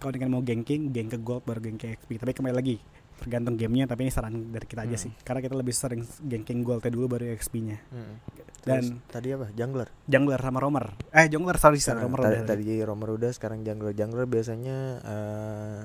kalau 0.00 0.12
dengan 0.12 0.28
mau 0.32 0.42
ganking 0.44 0.80
gank 0.92 1.08
ke 1.14 1.18
gold 1.20 1.42
baru 1.44 1.60
gank 1.64 1.78
ke 1.80 1.86
XP 1.96 2.10
tapi 2.20 2.32
kembali 2.32 2.54
lagi 2.56 2.76
tergantung 3.20 3.54
gamenya 3.54 3.84
tapi 3.84 4.02
ini 4.02 4.10
saran 4.10 4.48
dari 4.48 4.64
kita 4.64 4.82
aja 4.82 4.96
Hmm. 4.96 5.04
sih 5.04 5.12
karena 5.20 5.38
kita 5.38 5.52
lebih 5.52 5.70
sering 5.70 6.00
ganking 6.20 6.60
goldnya 6.60 6.88
dulu 6.88 7.06
baru 7.10 7.30
XP-nya 7.30 7.78
Mm. 7.86 8.14
Dan- 8.60 8.80
Terus 8.82 8.88
tadi 9.06 9.28
apa? 9.30 9.48
Jungler. 9.50 9.88
jungler 10.04 10.36
sama 10.38 10.58
roamer 10.58 10.92
eh 11.10 11.26
jungler 11.26 11.56
sorry 11.56 11.76
sorry, 11.76 11.96
Sekarang 11.96 12.04
roamer 12.06 12.20
tadi, 12.22 12.34
udah. 12.34 12.46
tadi 12.46 12.64
Romer 12.82 13.08
udah, 13.10 13.30
sekarang 13.30 13.58
Jungler. 13.60 13.92
Jungler 13.92 14.26
biasanya 14.26 14.76
eh 15.02 15.82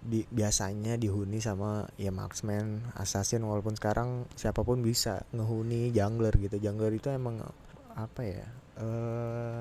di 0.00 0.22
biasanya 0.24 0.94
dihuni 0.94 1.38
sama 1.38 1.86
ya 1.96 2.10
marksman, 2.10 2.82
assassin 2.92 3.38
walaupun 3.40 3.72
sekarang 3.72 4.26
siapa 4.32 4.60
pun 4.60 4.78
bisa 4.80 5.22
ngehuni 5.30 5.90
jungler 5.90 6.34
gitu. 6.36 6.58
Jungler 6.58 6.90
itu 6.92 7.06
emang 7.08 7.38
apa 7.92 8.20
ya? 8.20 8.46
eh 8.74 9.58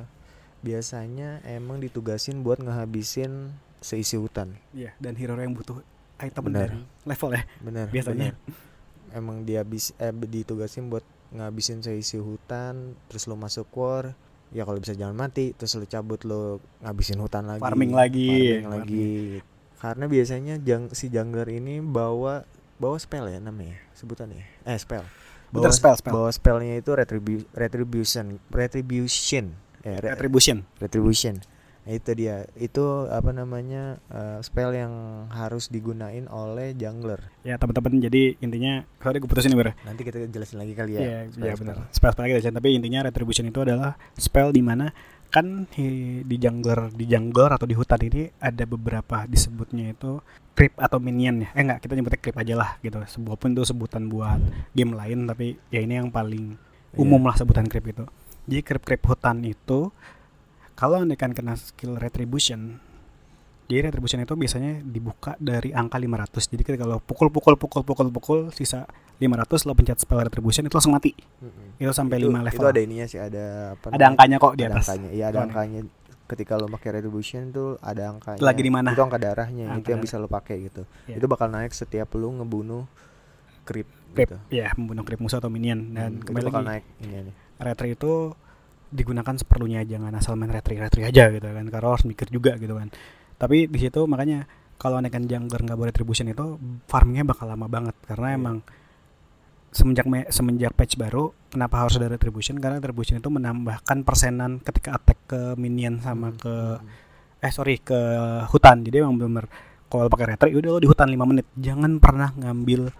biasanya 0.61 1.41
emang 1.43 1.77
ditugasin 1.79 2.39
buat 2.39 2.57
ngehabisin 2.57 3.49
seisi 3.77 4.13
hutan. 4.13 4.57
Iya, 4.71 4.93
dan 4.95 5.13
hero 5.15 5.33
yang 5.35 5.51
butuh 5.51 5.81
item 6.21 6.43
Benar. 6.45 6.69
dari 6.69 6.79
level 7.03 7.29
ya 7.31 7.43
Bener. 7.59 7.85
biasanya. 7.87 8.29
bener. 8.31 8.69
Emang 9.11 9.43
dia 9.43 9.61
bis 9.61 9.91
eh 9.97 10.09
ditugasin 10.09 10.87
buat 10.87 11.03
ngabisin 11.31 11.79
seisi 11.79 12.15
hutan, 12.15 12.95
terus 13.07 13.25
lo 13.25 13.35
masuk 13.35 13.67
war, 13.73 14.15
ya 14.49 14.63
kalau 14.63 14.77
bisa 14.77 14.91
jangan 14.91 15.15
mati, 15.17 15.51
terus 15.51 15.75
lo 15.75 15.83
cabut 15.83 16.23
lo 16.23 16.41
ngabisin 16.79 17.19
hutan 17.19 17.43
lagi. 17.45 17.59
Farming 17.59 17.91
lagi, 17.91 18.27
farming 18.27 18.63
farming. 18.63 18.71
lagi. 18.71 19.09
Karena 19.75 20.05
biasanya 20.05 20.55
jang, 20.59 20.87
si 20.91 21.07
jungler 21.07 21.49
ini 21.49 21.79
bawa 21.79 22.45
bawa 22.77 22.97
spell 22.97 23.27
ya 23.27 23.37
namanya, 23.37 23.79
sebutannya. 23.91 24.43
Eh 24.63 24.77
spell. 24.77 25.03
Bener, 25.51 25.71
spell, 25.71 25.95
spell. 25.95 26.13
Bawa 26.13 26.31
spellnya 26.31 26.75
itu 26.75 26.91
retribu- 26.91 27.47
retribution, 27.51 28.39
retribution. 28.47 29.51
Ya, 29.81 29.97
re- 29.97 30.15
Retribution. 30.15 30.63
retribution. 30.79 31.35
Itu 31.91 32.15
dia. 32.15 32.47
Itu 32.55 33.11
apa 33.11 33.29
namanya? 33.29 33.99
eh, 34.07 34.39
spell 34.39 34.71
yang 34.71 34.93
harus 35.27 35.67
digunain 35.67 36.25
oleh 36.25 36.71
jungler. 36.71 37.19
Ya 37.43 37.59
teman-teman 37.59 37.99
jadi 37.99 38.39
intinya 38.39 38.87
sorry 38.97 39.19
gue 39.19 39.27
putusin 39.27 39.51
Ber. 39.51 39.75
Nanti 39.83 40.01
kita 40.01 40.23
jelasin 40.25 40.57
lagi 40.57 40.71
kali 40.71 40.95
ya. 40.95 40.99
Iya, 40.99 41.19
spell- 41.27 41.35
spell. 41.35 41.57
benar. 41.59 41.75
Spell 41.91 42.11
spell 42.11 42.27
gitu 42.29 42.49
tapi 42.49 42.69
intinya 42.71 42.99
retribution 43.03 43.45
itu 43.45 43.59
adalah 43.59 43.99
spell 44.15 44.49
di 44.49 44.63
mana 44.63 44.89
kan 45.27 45.63
di 45.71 46.23
jungler 46.35 46.91
di 46.91 47.07
jungler 47.07 47.55
atau 47.55 47.63
di 47.63 47.71
hutan 47.71 48.03
ini 48.03 48.27
ada 48.35 48.67
beberapa 48.67 49.23
disebutnya 49.23 49.91
itu 49.91 50.19
creep 50.51 50.75
atau 50.75 50.99
minion 50.99 51.47
ya. 51.47 51.49
Eh 51.55 51.63
enggak, 51.63 51.79
kita 51.83 51.95
nyebutnya 51.95 52.19
creep 52.19 52.37
aja 52.37 52.53
lah 52.55 52.69
gitu. 52.79 52.99
Sebuah 52.99 53.35
pun 53.35 53.51
itu 53.51 53.63
sebutan 53.63 54.07
buat 54.07 54.39
game 54.75 54.91
lain 54.91 55.23
tapi 55.25 55.55
ya 55.67 55.79
ini 55.79 55.99
yang 55.99 56.11
paling 56.11 56.55
Iya. 56.91 56.99
umum 56.99 57.23
lah 57.23 57.39
sebutan 57.39 57.71
creep 57.71 57.87
itu. 57.87 58.03
Jadi 58.51 58.61
creep 58.61 58.83
creep 58.83 59.03
hutan 59.07 59.39
itu 59.43 59.95
kalau 60.73 60.99
anda 60.99 61.13
kan 61.13 61.31
kena 61.31 61.53
skill 61.53 61.95
retribution 61.95 62.79
jadi 63.63 63.87
retribution 63.87 64.19
itu 64.19 64.33
biasanya 64.33 64.81
dibuka 64.81 65.35
dari 65.37 65.71
angka 65.71 65.95
500 65.95 66.51
jadi 66.51 66.61
ketika 66.61 66.83
lo 66.83 66.99
pukul 66.99 67.29
pukul 67.29 67.55
pukul 67.55 67.81
pukul 67.81 68.07
pukul 68.09 68.39
sisa 68.49 68.83
500 69.15 69.31
lo 69.63 69.73
pencet 69.73 69.97
spell 69.97 70.19
retribution 70.19 70.61
itu 70.61 70.73
langsung 70.73 70.91
mati 70.91 71.13
Mm-mm. 71.13 71.77
itu 71.77 71.91
sampai 71.91 72.17
itu, 72.17 72.27
5 72.27 72.35
level 72.41 72.57
Itu 72.57 72.67
ada 72.67 72.81
ininya 72.81 73.05
sih, 73.05 73.15
ada 73.15 73.45
apa 73.73 73.87
ada 73.89 74.05
angkanya 74.05 74.35
kok 74.37 74.53
di 74.53 74.63
Ada 74.63 74.73
atas 74.73 74.85
angkanya. 74.89 75.09
Iya, 75.11 75.25
ada 75.25 75.33
Tuh, 75.33 75.45
angkanya. 75.45 75.79
Ketika 76.25 76.53
lo 76.55 76.67
pakai 76.67 76.89
retribution 76.93 77.41
tuh 77.49 77.75
ada 77.79 78.03
angkanya. 78.07 78.39
Lagi 78.39 78.61
di 78.61 78.71
mana? 78.71 78.89
Itu 78.89 79.03
angka 79.03 79.19
darahnya, 79.19 79.67
Angka 79.67 79.77
itu 79.77 79.89
yang 79.89 79.99
darah. 79.99 80.07
bisa 80.09 80.15
lo 80.17 80.27
pakai 80.27 80.55
gitu. 80.63 80.83
Iya. 81.05 81.15
Itu 81.15 81.25
bakal 81.27 81.47
naik 81.47 81.71
setiap 81.71 82.07
lo 82.13 82.27
ngebunuh 82.33 82.83
creep, 83.61 83.87
creep 84.11 84.25
gitu. 84.27 84.37
ya 84.49 84.73
membunuh 84.73 85.03
creep 85.03 85.19
musuh 85.19 85.37
atau 85.37 85.47
minion 85.47 85.91
dan 85.91 86.11
Hmm, 86.13 86.23
kembali 86.23 86.41
itu 86.41 86.49
bakal 86.49 86.61
lagi 86.61 86.71
naik 86.71 86.85
ini 86.99 87.17
nih. 87.29 87.35
retri 87.57 87.87
itu 87.93 88.33
digunakan 88.91 89.33
seperlunya 89.33 89.81
jangan 89.83 90.11
asal 90.13 90.35
main 90.35 90.51
retri 90.51 90.75
retri 90.75 91.01
aja 91.01 91.31
gitu 91.31 91.47
kan 91.47 91.65
karena 91.65 91.87
harus 91.89 92.03
mikir 92.03 92.27
juga 92.27 92.59
gitu 92.59 92.75
kan. 92.75 92.91
Tapi 93.35 93.65
di 93.65 93.79
situ 93.79 94.03
makanya 94.05 94.45
kalau 94.75 94.99
nekan 94.99 95.25
jungler 95.25 95.61
nggak 95.61 95.77
bawa 95.77 95.87
retribution 95.89 96.27
itu 96.27 96.59
farmingnya 96.85 97.23
bakal 97.23 97.47
lama 97.47 97.65
banget. 97.65 97.95
Karena 98.03 98.33
Iya. 98.33 98.37
emang 98.37 98.57
semenjak 99.71 100.03
me- 100.03 100.27
semenjak 100.27 100.75
patch 100.75 100.99
baru 100.99 101.31
kenapa 101.47 101.87
harus 101.87 101.95
ada 101.95 102.11
retribution? 102.11 102.59
Karena 102.59 102.77
retribution 102.77 103.17
itu 103.17 103.29
menambahkan 103.31 104.03
persenan 104.03 104.59
ketika 104.59 104.99
attack 104.99 105.19
ke 105.25 105.41
minion 105.55 106.03
sama 106.03 106.29
Hmm, 106.29 106.37
ke 106.37 106.55
hmm. 106.77 107.41
eh 107.41 107.51
sorry 107.51 107.79
ke 107.79 107.97
hutan. 108.51 108.83
Jadi 108.83 108.99
emang 108.99 109.15
bener 109.15 109.47
kalau 109.87 110.07
pakai 110.07 110.35
retri 110.35 110.51
udah 110.53 110.69
lo 110.69 110.79
di 110.79 110.89
hutan 110.91 111.07
5 111.07 111.23
menit. 111.23 111.47
Jangan 111.55 111.97
pernah 111.97 112.35
ngambil 112.35 112.91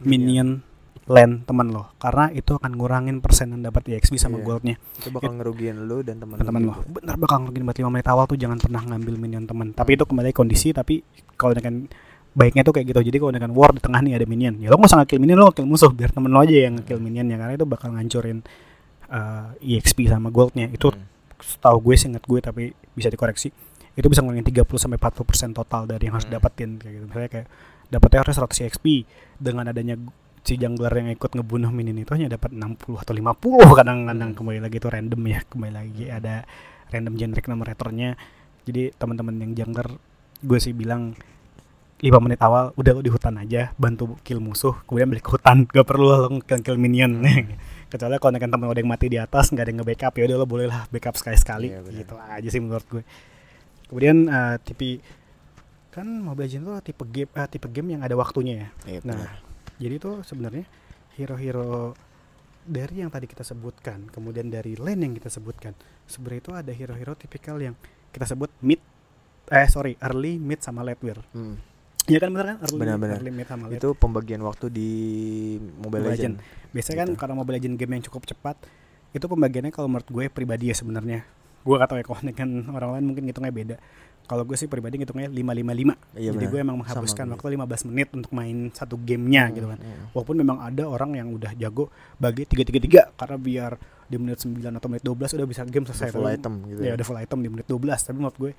minion 0.00 0.62
land 1.04 1.42
teman 1.42 1.66
lo 1.66 1.90
karena 1.96 2.30
itu 2.30 2.54
akan 2.54 2.72
ngurangin 2.72 3.18
persenan 3.18 3.58
dapat 3.58 3.90
EXP 3.90 4.14
sama 4.16 4.38
Iya. 4.38 4.44
goldnya. 4.44 4.74
Itu 4.94 5.10
bakal 5.10 5.34
ngerugiin 5.34 5.84
lo 5.84 5.98
dan 6.00 6.18
teman 6.18 6.38
teman 6.38 6.62
lo. 6.62 6.74
bener 6.86 7.16
bakal 7.16 7.42
ngurangin 7.42 7.62
buat 7.64 7.76
5 7.76 7.90
menit 7.90 8.06
awal 8.06 8.24
tuh 8.24 8.36
jangan 8.36 8.56
pernah 8.56 8.78
ngambil 8.80 9.14
minion 9.16 9.44
teman 9.44 9.70
tapi 9.70 9.94
itu 9.94 10.04
kembali 10.04 10.30
kondisi 10.30 10.70
tapi 10.70 11.02
kalau 11.34 11.52
dengan 11.52 11.90
baiknya 12.32 12.62
tuh 12.62 12.72
kayak 12.72 12.86
gitu. 12.88 13.00
Jadi 13.02 13.18
kalau 13.18 13.28
dengan 13.30 13.50
war 13.50 13.70
di 13.70 13.78
tengah 13.78 13.98
nih 13.98 14.14
ada 14.14 14.24
minion 14.24 14.54
ya 14.56 14.68
lo 14.68 14.76
nggak 14.76 14.88
usah 14.88 14.98
nge-kill 15.02 15.20
minion 15.20 15.38
lo 15.38 15.50
kill 15.50 15.66
musuh. 15.66 15.90
Biar 15.90 16.08
temen 16.08 16.30
lo 16.30 16.38
aja 16.38 16.54
yang 16.54 16.78
nge-kill 16.78 16.96
minionnya 16.96 17.36
karena 17.36 17.52
itu 17.52 17.66
bakal 17.66 17.90
ngancurin 17.90 18.38
uh, 19.08 19.50
EXP 19.58 20.06
sama 20.06 20.30
goldnya. 20.30 20.68
Itu 20.68 20.94
Hmm. 20.94 21.02
setahu 21.42 21.82
gue 21.82 21.94
seingat 21.98 22.22
gue 22.22 22.38
tapi 22.38 22.62
bisa 22.94 23.10
dikoreksi 23.10 23.50
itu 23.92 24.06
bisa 24.06 24.22
ngurangin 24.22 24.46
30 24.46 24.78
sampai 24.78 24.96
40% 24.96 25.18
total 25.52 25.84
dari 25.84 26.06
yang 26.06 26.14
harus 26.14 26.24
Hmm. 26.24 26.38
dapetin 26.38 26.78
kayak 26.78 26.92
gitu. 26.94 27.04
Misalnya 27.04 27.28
kayak 27.28 27.46
dapetnya 27.90 28.18
harus 28.22 28.34
100 28.38 28.62
EXP 28.62 28.86
dengan 29.36 29.66
adanya 29.66 29.98
si 30.42 30.58
jungler 30.58 30.90
yang 30.90 31.08
ikut 31.08 31.30
ngebunuh 31.32 31.70
minion 31.70 31.98
itu 31.98 32.12
hanya 32.12 32.34
dapat 32.34 32.50
60 32.50 32.98
atau 32.98 33.12
50 33.14 33.62
kadang-kadang 33.78 34.30
Hmm. 34.32 34.36
kembali 34.36 34.58
lagi 34.58 34.76
itu 34.76 34.88
random 34.90 35.22
ya 35.24 35.40
kembali 35.46 35.72
lagi 35.72 36.04
ada 36.10 36.34
random 36.90 37.14
generic 37.14 37.46
numeratornya. 37.46 38.18
Jadi 38.62 38.94
teman-teman 38.94 39.34
yang 39.38 39.52
jungler 39.54 39.88
gue 40.42 40.58
sih 40.58 40.74
bilang 40.74 41.14
5 42.02 42.10
menit 42.18 42.42
awal 42.42 42.74
udah 42.74 42.92
lo 42.94 43.00
di 43.00 43.14
hutan 43.14 43.38
aja 43.38 43.70
bantu 43.78 44.18
kill 44.26 44.42
musuh 44.42 44.74
kemudian 44.84 45.06
balik 45.08 45.22
ke 45.22 45.30
hutan. 45.38 45.62
Gak 45.70 45.86
perlu 45.86 46.04
lo 46.04 46.18
kill, 46.42 46.60
kill 46.60 46.78
minion. 46.78 47.22
Kecuali 47.90 48.18
kalau 48.18 48.32
nekan 48.34 48.50
temen 48.50 48.66
lo 48.66 48.74
ada 48.74 48.82
yang 48.82 48.90
mati 48.90 49.06
di 49.06 49.20
atas 49.20 49.52
nggak 49.52 49.62
ada 49.62 49.70
yang 49.70 49.78
nge-backup 49.84 50.12
ya 50.16 50.24
udah 50.26 50.36
lo 50.40 50.46
boleh 50.48 50.66
lah 50.66 50.88
backup 50.88 51.14
sekali-sekali. 51.14 51.68
Iya, 51.70 51.80
benar. 51.84 51.98
gitu 52.02 52.14
aja 52.18 52.48
sih 52.48 52.58
menurut 52.58 52.86
gue 52.88 53.02
kemudian 53.86 54.16
eh, 54.26 54.56
tipe 54.64 55.04
kan 55.92 56.08
Mobile 56.08 56.48
Legends 56.48 56.64
tuh 56.64 56.80
tipe 56.80 57.04
game 57.04 57.28
eh, 57.36 57.46
tipe 57.46 57.68
game 57.68 57.88
yang 57.92 58.02
ada 58.02 58.16
waktunya 58.16 58.54
ya. 58.56 58.68
Iya, 58.88 59.00
Nah. 59.04 59.51
Jadi 59.82 59.98
itu 59.98 60.22
sebenarnya 60.22 60.64
hero-hero 61.18 61.98
dari 62.62 63.02
yang 63.02 63.10
tadi 63.10 63.26
kita 63.26 63.42
sebutkan, 63.42 64.06
kemudian 64.14 64.46
dari 64.46 64.78
lane 64.78 65.02
yang 65.02 65.14
kita 65.18 65.26
sebutkan, 65.26 65.74
sebenarnya 66.06 66.40
itu 66.40 66.52
ada 66.54 66.72
hero-hero 66.72 67.12
tipikal 67.18 67.58
yang 67.58 67.74
kita 68.14 68.22
sebut 68.22 68.54
mid, 68.62 68.78
eh 69.50 69.66
sorry 69.66 69.98
early, 69.98 70.38
mid 70.38 70.62
sama 70.62 70.86
late 70.86 71.02
wear. 71.02 71.18
Hmm. 71.34 71.58
Iya 72.06 72.18
kan 72.18 72.34
bener 72.34 72.46
kan 72.54 72.56
early, 72.66 72.78
Benar-benar. 72.82 73.16
early 73.18 73.32
mid 73.34 73.48
sama 73.50 73.66
late. 73.66 73.82
Itu 73.82 73.98
pembagian 73.98 74.42
waktu 74.46 74.66
di 74.70 74.90
Mobile 75.58 76.06
Mobile 76.06 76.14
Legend. 76.14 76.34
Biasanya 76.70 76.98
kan 77.02 77.08
gitu. 77.10 77.18
karena 77.18 77.34
Mobile 77.34 77.56
Legend 77.58 77.74
game 77.78 77.92
yang 77.98 78.04
cukup 78.06 78.22
cepat, 78.30 78.56
itu 79.10 79.26
pembagiannya 79.26 79.72
kalau 79.74 79.90
menurut 79.90 80.08
gue 80.08 80.24
pribadi 80.30 80.70
ya 80.70 80.76
sebenarnya. 80.78 81.26
Gue 81.62 81.74
gak 81.78 81.90
tau 81.90 81.98
ya 81.98 82.06
kalau 82.06 82.22
kan 82.34 82.50
orang 82.70 82.90
lain 82.98 83.04
mungkin 83.10 83.22
ngitungnya 83.26 83.54
beda. 83.54 83.76
Kalau 84.22 84.42
gue 84.42 84.54
sih 84.54 84.64
pribadi 84.64 84.96
ngitungnya 84.96 85.28
555. 85.28 86.14
Iya, 86.14 86.30
Jadi 86.30 86.44
gue 86.46 86.58
emang 86.58 86.76
menghabiskan 86.76 87.26
waktu 87.28 87.46
15 87.52 87.88
menit 87.88 88.08
untuk 88.10 88.30
main 88.30 88.70
satu 88.70 88.96
gamenya 88.96 89.44
Hmm, 89.44 89.54
gitu 89.54 89.66
kan. 89.66 89.78
hmm. 89.78 90.04
Walaupun 90.12 90.36
memang 90.36 90.58
ada 90.58 90.84
orang 90.84 91.10
yang 91.12 91.28
udah 91.30 91.52
jago 91.52 91.90
bagi 92.16 92.42
333 92.44 93.12
karena 93.12 93.36
biar 93.36 93.72
di 94.04 94.16
menit 94.16 94.38
9 94.38 94.62
atau 94.72 94.88
menit 94.88 95.02
12 95.02 95.32
udah 95.32 95.46
bisa 95.46 95.62
game 95.64 95.84
selesai. 95.84 96.10
Full 96.10 96.28
item 96.28 96.54
gitu 96.66 96.80
Ya 96.80 96.92
udah 96.92 97.04
full 97.04 97.18
item 97.18 97.38
di 97.38 97.48
menit 97.50 97.66
12. 97.66 97.76
Tapi 98.02 98.16
menurut 98.16 98.38
gue 98.38 98.52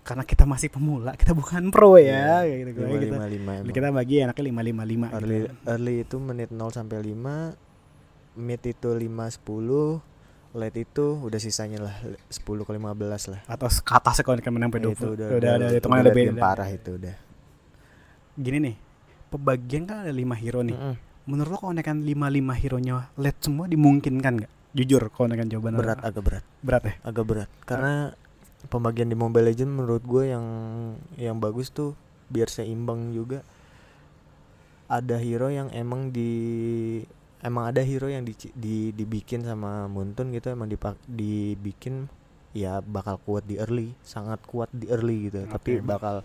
karena 0.00 0.24
kita 0.24 0.44
masih 0.44 0.68
pemula, 0.68 1.12
kita 1.12 1.36
bukan 1.36 1.68
pro 1.68 1.96
ya 1.96 2.40
kayak 2.40 2.56
gitu. 2.64 2.80
Makanya 2.80 2.96
kita 2.96 3.16
555 3.18 3.36
emang. 3.60 3.74
kita 3.74 3.88
bagi 3.92 4.14
enaknya 4.18 4.44
555 4.46 5.12
early 5.12 5.36
gitu. 5.36 5.48
early 5.66 5.94
itu 6.00 6.16
menit 6.18 6.48
0 6.48 6.64
sampai 6.70 6.96
5 7.02 7.52
mid 8.38 8.62
itu 8.62 8.88
5 8.88 9.04
10 9.36 10.00
late 10.52 10.80
itu 10.80 11.04
udah 11.20 11.36
sisanya 11.36 11.78
lah 11.84 11.94
10 12.28 12.40
ke 12.40 12.72
15 12.72 12.78
lah 13.28 13.40
Atau 13.44 13.68
ke 13.68 13.92
atasnya 13.92 14.24
kalau 14.24 14.36
kita 14.36 14.48
menang 14.48 14.72
sampai 14.72 14.80
Nah, 14.80 14.88
20. 14.90 14.96
itu 14.96 15.06
udah 15.08 15.26
udah, 15.28 15.52
udah 15.54 15.68
udah 15.76 16.12
game 16.14 16.32
beda. 16.32 16.40
parah 16.40 16.68
itu 16.68 16.90
udah 16.94 17.14
Gini 18.34 18.58
nih. 18.62 18.76
Pembagian 19.28 19.82
kan 19.84 20.06
ada 20.06 20.12
5 20.14 20.24
hero 20.38 20.60
nih. 20.62 20.72
Mm-mm. 20.72 20.94
Menurut 21.28 21.50
lo 21.50 21.58
kalau 21.58 21.74
nekan 21.76 22.00
55 22.00 22.14
hero-nya 22.56 23.12
late 23.14 23.40
semua 23.42 23.68
dimungkinkan 23.68 24.32
nggak? 24.40 24.52
Jujur 24.72 25.02
kalau 25.10 25.26
nekan 25.28 25.48
jawaban 25.48 25.74
berat 25.74 25.98
agak 26.00 26.22
berat 26.24 26.44
berat 26.60 26.82
ya. 26.84 26.94
agak 27.02 27.24
berat 27.24 27.50
karena 27.64 28.12
pembagian 28.68 29.08
di 29.08 29.16
Mobile 29.16 29.48
Legend 29.48 29.70
menurut 29.74 30.04
gue 30.04 30.28
yang 30.28 30.44
yang 31.16 31.36
bagus 31.36 31.68
tuh 31.68 31.92
biar 32.28 32.46
seimbang 32.46 33.10
juga 33.10 33.40
ada 34.86 35.16
hero 35.16 35.48
yang 35.48 35.68
emang 35.72 36.08
di 36.08 36.30
emang 37.40 37.64
ada 37.66 37.80
hero 37.80 38.06
yang 38.06 38.22
di, 38.22 38.34
di 38.50 38.76
dibikin 38.90 39.42
sama 39.42 39.86
Muntun 39.86 40.30
gitu 40.30 40.48
emang 40.48 40.66
dipak, 40.66 40.98
dibikin 41.04 42.10
ya 42.50 42.80
bakal 42.80 43.20
kuat 43.20 43.44
di 43.44 43.54
early 43.56 43.94
sangat 44.00 44.40
kuat 44.42 44.66
di 44.70 44.86
early 44.86 45.28
gitu 45.28 45.46
tapi 45.46 45.78
Oke. 45.78 45.84
bakal 45.84 46.24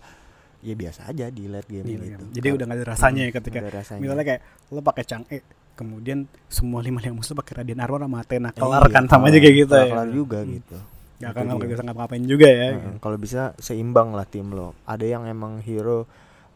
ya 0.60 0.72
biasa 0.72 1.06
aja 1.06 1.28
di 1.28 1.44
late 1.44 1.68
game 1.68 1.84
Iya, 1.84 1.98
gitu 2.10 2.24
Jadi 2.32 2.48
udah 2.50 2.64
gak 2.64 2.76
ada 2.76 2.86
rasanya 2.88 3.22
ya 3.22 3.28
Hmm, 3.28 3.36
ketika 3.36 3.58
rasanya. 3.62 4.00
misalnya 4.00 4.24
kayak 4.24 4.40
lo 4.68 4.80
pakai 4.80 5.04
Chang'e 5.04 5.38
kemudian 5.74 6.18
semua 6.46 6.80
lima 6.80 6.98
lima 6.98 7.18
musuh 7.18 7.34
pakai 7.34 7.60
Radiant 7.60 7.80
Armor 7.80 8.00
sama 8.00 8.18
Athena 8.18 8.48
Eh, 8.48 8.56
kelar 8.56 8.82
iya, 8.82 8.90
kan 8.90 9.04
sama 9.06 9.28
aja 9.28 9.38
kayak 9.38 9.54
gitu 9.56 9.70
kelar- 9.70 9.84
ya. 9.84 9.92
kelar 9.92 10.08
juga 10.10 10.38
Hmm. 10.40 10.52
gitu 10.52 10.76
Gak 11.14 11.30
akan 11.30 11.42
nggak 11.46 11.58
dia. 11.60 11.70
bisa 11.70 11.82
ngapa-ngapain 11.84 12.24
juga 12.24 12.48
ya. 12.48 12.68
Heeh, 12.74 12.94
kalau 12.98 13.16
bisa 13.16 13.42
seimbang 13.56 14.10
lah 14.10 14.24
tim 14.24 14.48
lo 14.48 14.74
ada 14.82 15.04
yang 15.04 15.24
emang 15.24 15.60
hero 15.60 16.10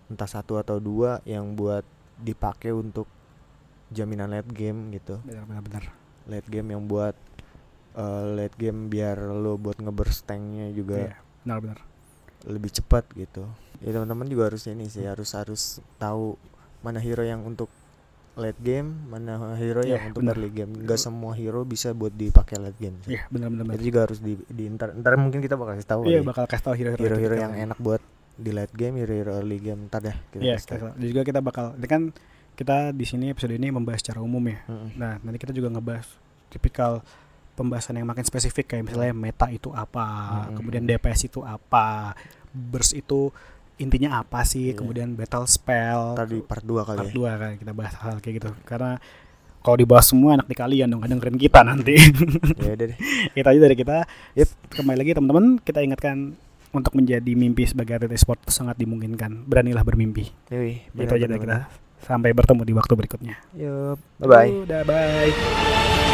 entah 0.09 0.27
satu 0.27 0.57
atau 0.57 0.77
dua 0.79 1.21
yang 1.23 1.53
buat 1.53 1.85
dipakai 2.17 2.73
untuk 2.73 3.07
jaminan 3.91 4.29
late 4.29 4.49
game 4.49 4.91
gitu 4.91 5.19
Benar-benar 5.23 5.63
benar. 5.63 5.85
late 6.27 6.47
game 6.47 6.69
yang 6.71 6.85
buat 6.85 7.17
eh, 7.95 8.25
late 8.35 8.57
game 8.57 8.87
biar 8.87 9.17
lo 9.19 9.57
buat 9.57 9.77
ngeburst 9.77 10.25
tanknya 10.25 10.71
juga 10.71 10.97
Iya, 11.03 11.15
benar-benar. 11.43 11.79
lebih 12.45 12.71
cepat 12.71 13.05
gitu 13.13 13.49
ya 13.79 13.91
teman-teman 13.91 14.27
juga 14.27 14.47
harus 14.47 14.67
ini 14.67 14.87
sih 14.87 15.03
harus 15.03 15.31
harus 15.33 15.63
tahu 15.97 16.35
mana 16.79 16.99
hero 16.99 17.23
yang 17.23 17.43
untuk 17.43 17.71
late 18.35 18.59
game 18.59 18.87
mana 19.05 19.35
hero 19.55 19.83
Iya, 19.83 19.99
yang 19.99 20.03
untuk 20.09 20.23
benar. 20.23 20.35
early 20.35 20.51
game 20.53 20.71
nggak 20.77 20.95
semua 20.97 21.33
hero 21.33 21.63
bisa 21.63 21.91
buat 21.91 22.13
dipakai 22.13 22.55
late 22.57 22.79
game. 22.79 22.95
Iya, 23.05 23.27
benar-benar. 23.29 23.65
benar. 23.65 23.75
itu 23.75 23.85
juga 23.85 24.01
harus 24.05 24.19
di, 24.19 24.39
di 24.45 24.65
ntar, 24.69 24.95
ntar 24.95 25.15
mungkin 25.17 25.41
kita 25.41 25.55
bakal 25.55 25.75
kasih 25.75 25.89
tahu 25.89 26.01
Iya, 26.05 26.19
kali. 26.19 26.27
bakal 26.29 26.45
kasih 26.47 26.63
tahu 26.63 26.75
hero-hero 26.77 26.95
itu 26.95 27.07
hero-hero 27.09 27.35
kita. 27.35 27.43
yang 27.43 27.55
enak 27.65 27.79
buat 27.79 28.03
di 28.37 28.51
late 28.53 28.71
game 28.73 28.95
hero-hero 28.97 29.33
early 29.35 29.59
game 29.59 29.81
ntar 29.87 30.01
deh 30.01 30.15
kita 30.29 30.39
Iya, 30.41 30.55
kasih 30.55 30.69
tahu. 30.69 30.87
juga 31.01 31.23
kita 31.25 31.41
bakal 31.41 31.75
ini 31.75 31.87
kan 31.89 32.03
kita 32.59 32.91
di 32.91 33.07
sini 33.07 33.31
episode 33.31 33.55
ini 33.55 33.71
membahas 33.71 34.03
secara 34.03 34.19
umum 34.19 34.43
ya. 34.43 34.59
Mm-mm. 34.67 34.99
Nah, 34.99 35.23
nanti 35.23 35.39
kita 35.39 35.55
juga 35.55 35.71
ngebahas 35.71 36.07
tipikal 36.51 37.07
pembahasan 37.55 37.99
yang 37.99 38.07
makin 38.11 38.27
spesifik 38.27 38.75
kayak 38.75 38.91
misalnya 38.91 39.15
meta 39.15 39.47
itu 39.47 39.71
apa, 39.71 40.07
Mm-mm. 40.51 40.59
kemudian 40.59 40.83
DPS 40.83 41.31
itu 41.31 41.47
apa, 41.47 42.19
burst 42.51 42.99
itu 42.99 43.31
intinya 43.79 44.19
apa 44.19 44.43
sih, 44.43 44.75
Iya. 44.75 44.83
kemudian 44.83 45.15
battle 45.15 45.47
spell. 45.47 46.19
ntar 46.19 46.27
di 46.27 46.43
part 46.43 46.67
2 46.67 46.83
kali 46.83 46.99
part 46.99 47.15
ya 47.15 47.31
2 47.39 47.43
kan 47.43 47.51
kita 47.63 47.73
bahas 47.79 47.95
hal 48.03 48.19
kayak 48.19 48.35
gitu. 48.43 48.51
Karena 48.67 48.99
kalau 49.63 49.77
dibahas 49.79 50.07
semua 50.11 50.35
enak 50.35 50.51
di 50.51 50.57
kalian 50.59 50.91
dong, 50.91 51.03
kadang 51.03 51.23
dengerin 51.23 51.39
kita 51.39 51.61
nanti. 51.63 51.95
ya 52.67 52.75
deh 52.75 52.99
itu 53.39 53.47
aja 53.47 53.61
dari 53.63 53.77
kita. 53.79 54.03
Yep. 54.35 54.49
Kembali 54.83 54.99
lagi 54.99 55.11
teman-teman, 55.15 55.47
kita 55.63 55.79
ingatkan 55.87 56.35
untuk 56.75 56.93
menjadi 56.99 57.33
mimpi 57.39 57.71
sebagai 57.71 58.03
atlet 58.03 58.19
sport 58.19 58.43
sangat 58.51 58.75
dimungkinkan. 58.83 59.47
Beranilah 59.47 59.87
bermimpi. 59.87 60.27
Yoi, 60.51 60.91
itu 60.91 61.15
aja 61.15 61.27
dari 61.27 61.39
benar-benar. 61.39 61.71
kita. 61.71 61.87
Sampai 62.03 62.33
bertemu 62.33 62.63
di 62.65 62.73
waktu 62.75 62.93
berikutnya. 62.95 63.37
Yup, 63.55 63.99
bye 64.23 64.29
bye 64.29 64.51
Udah 64.65 64.83
bye. 64.87 66.07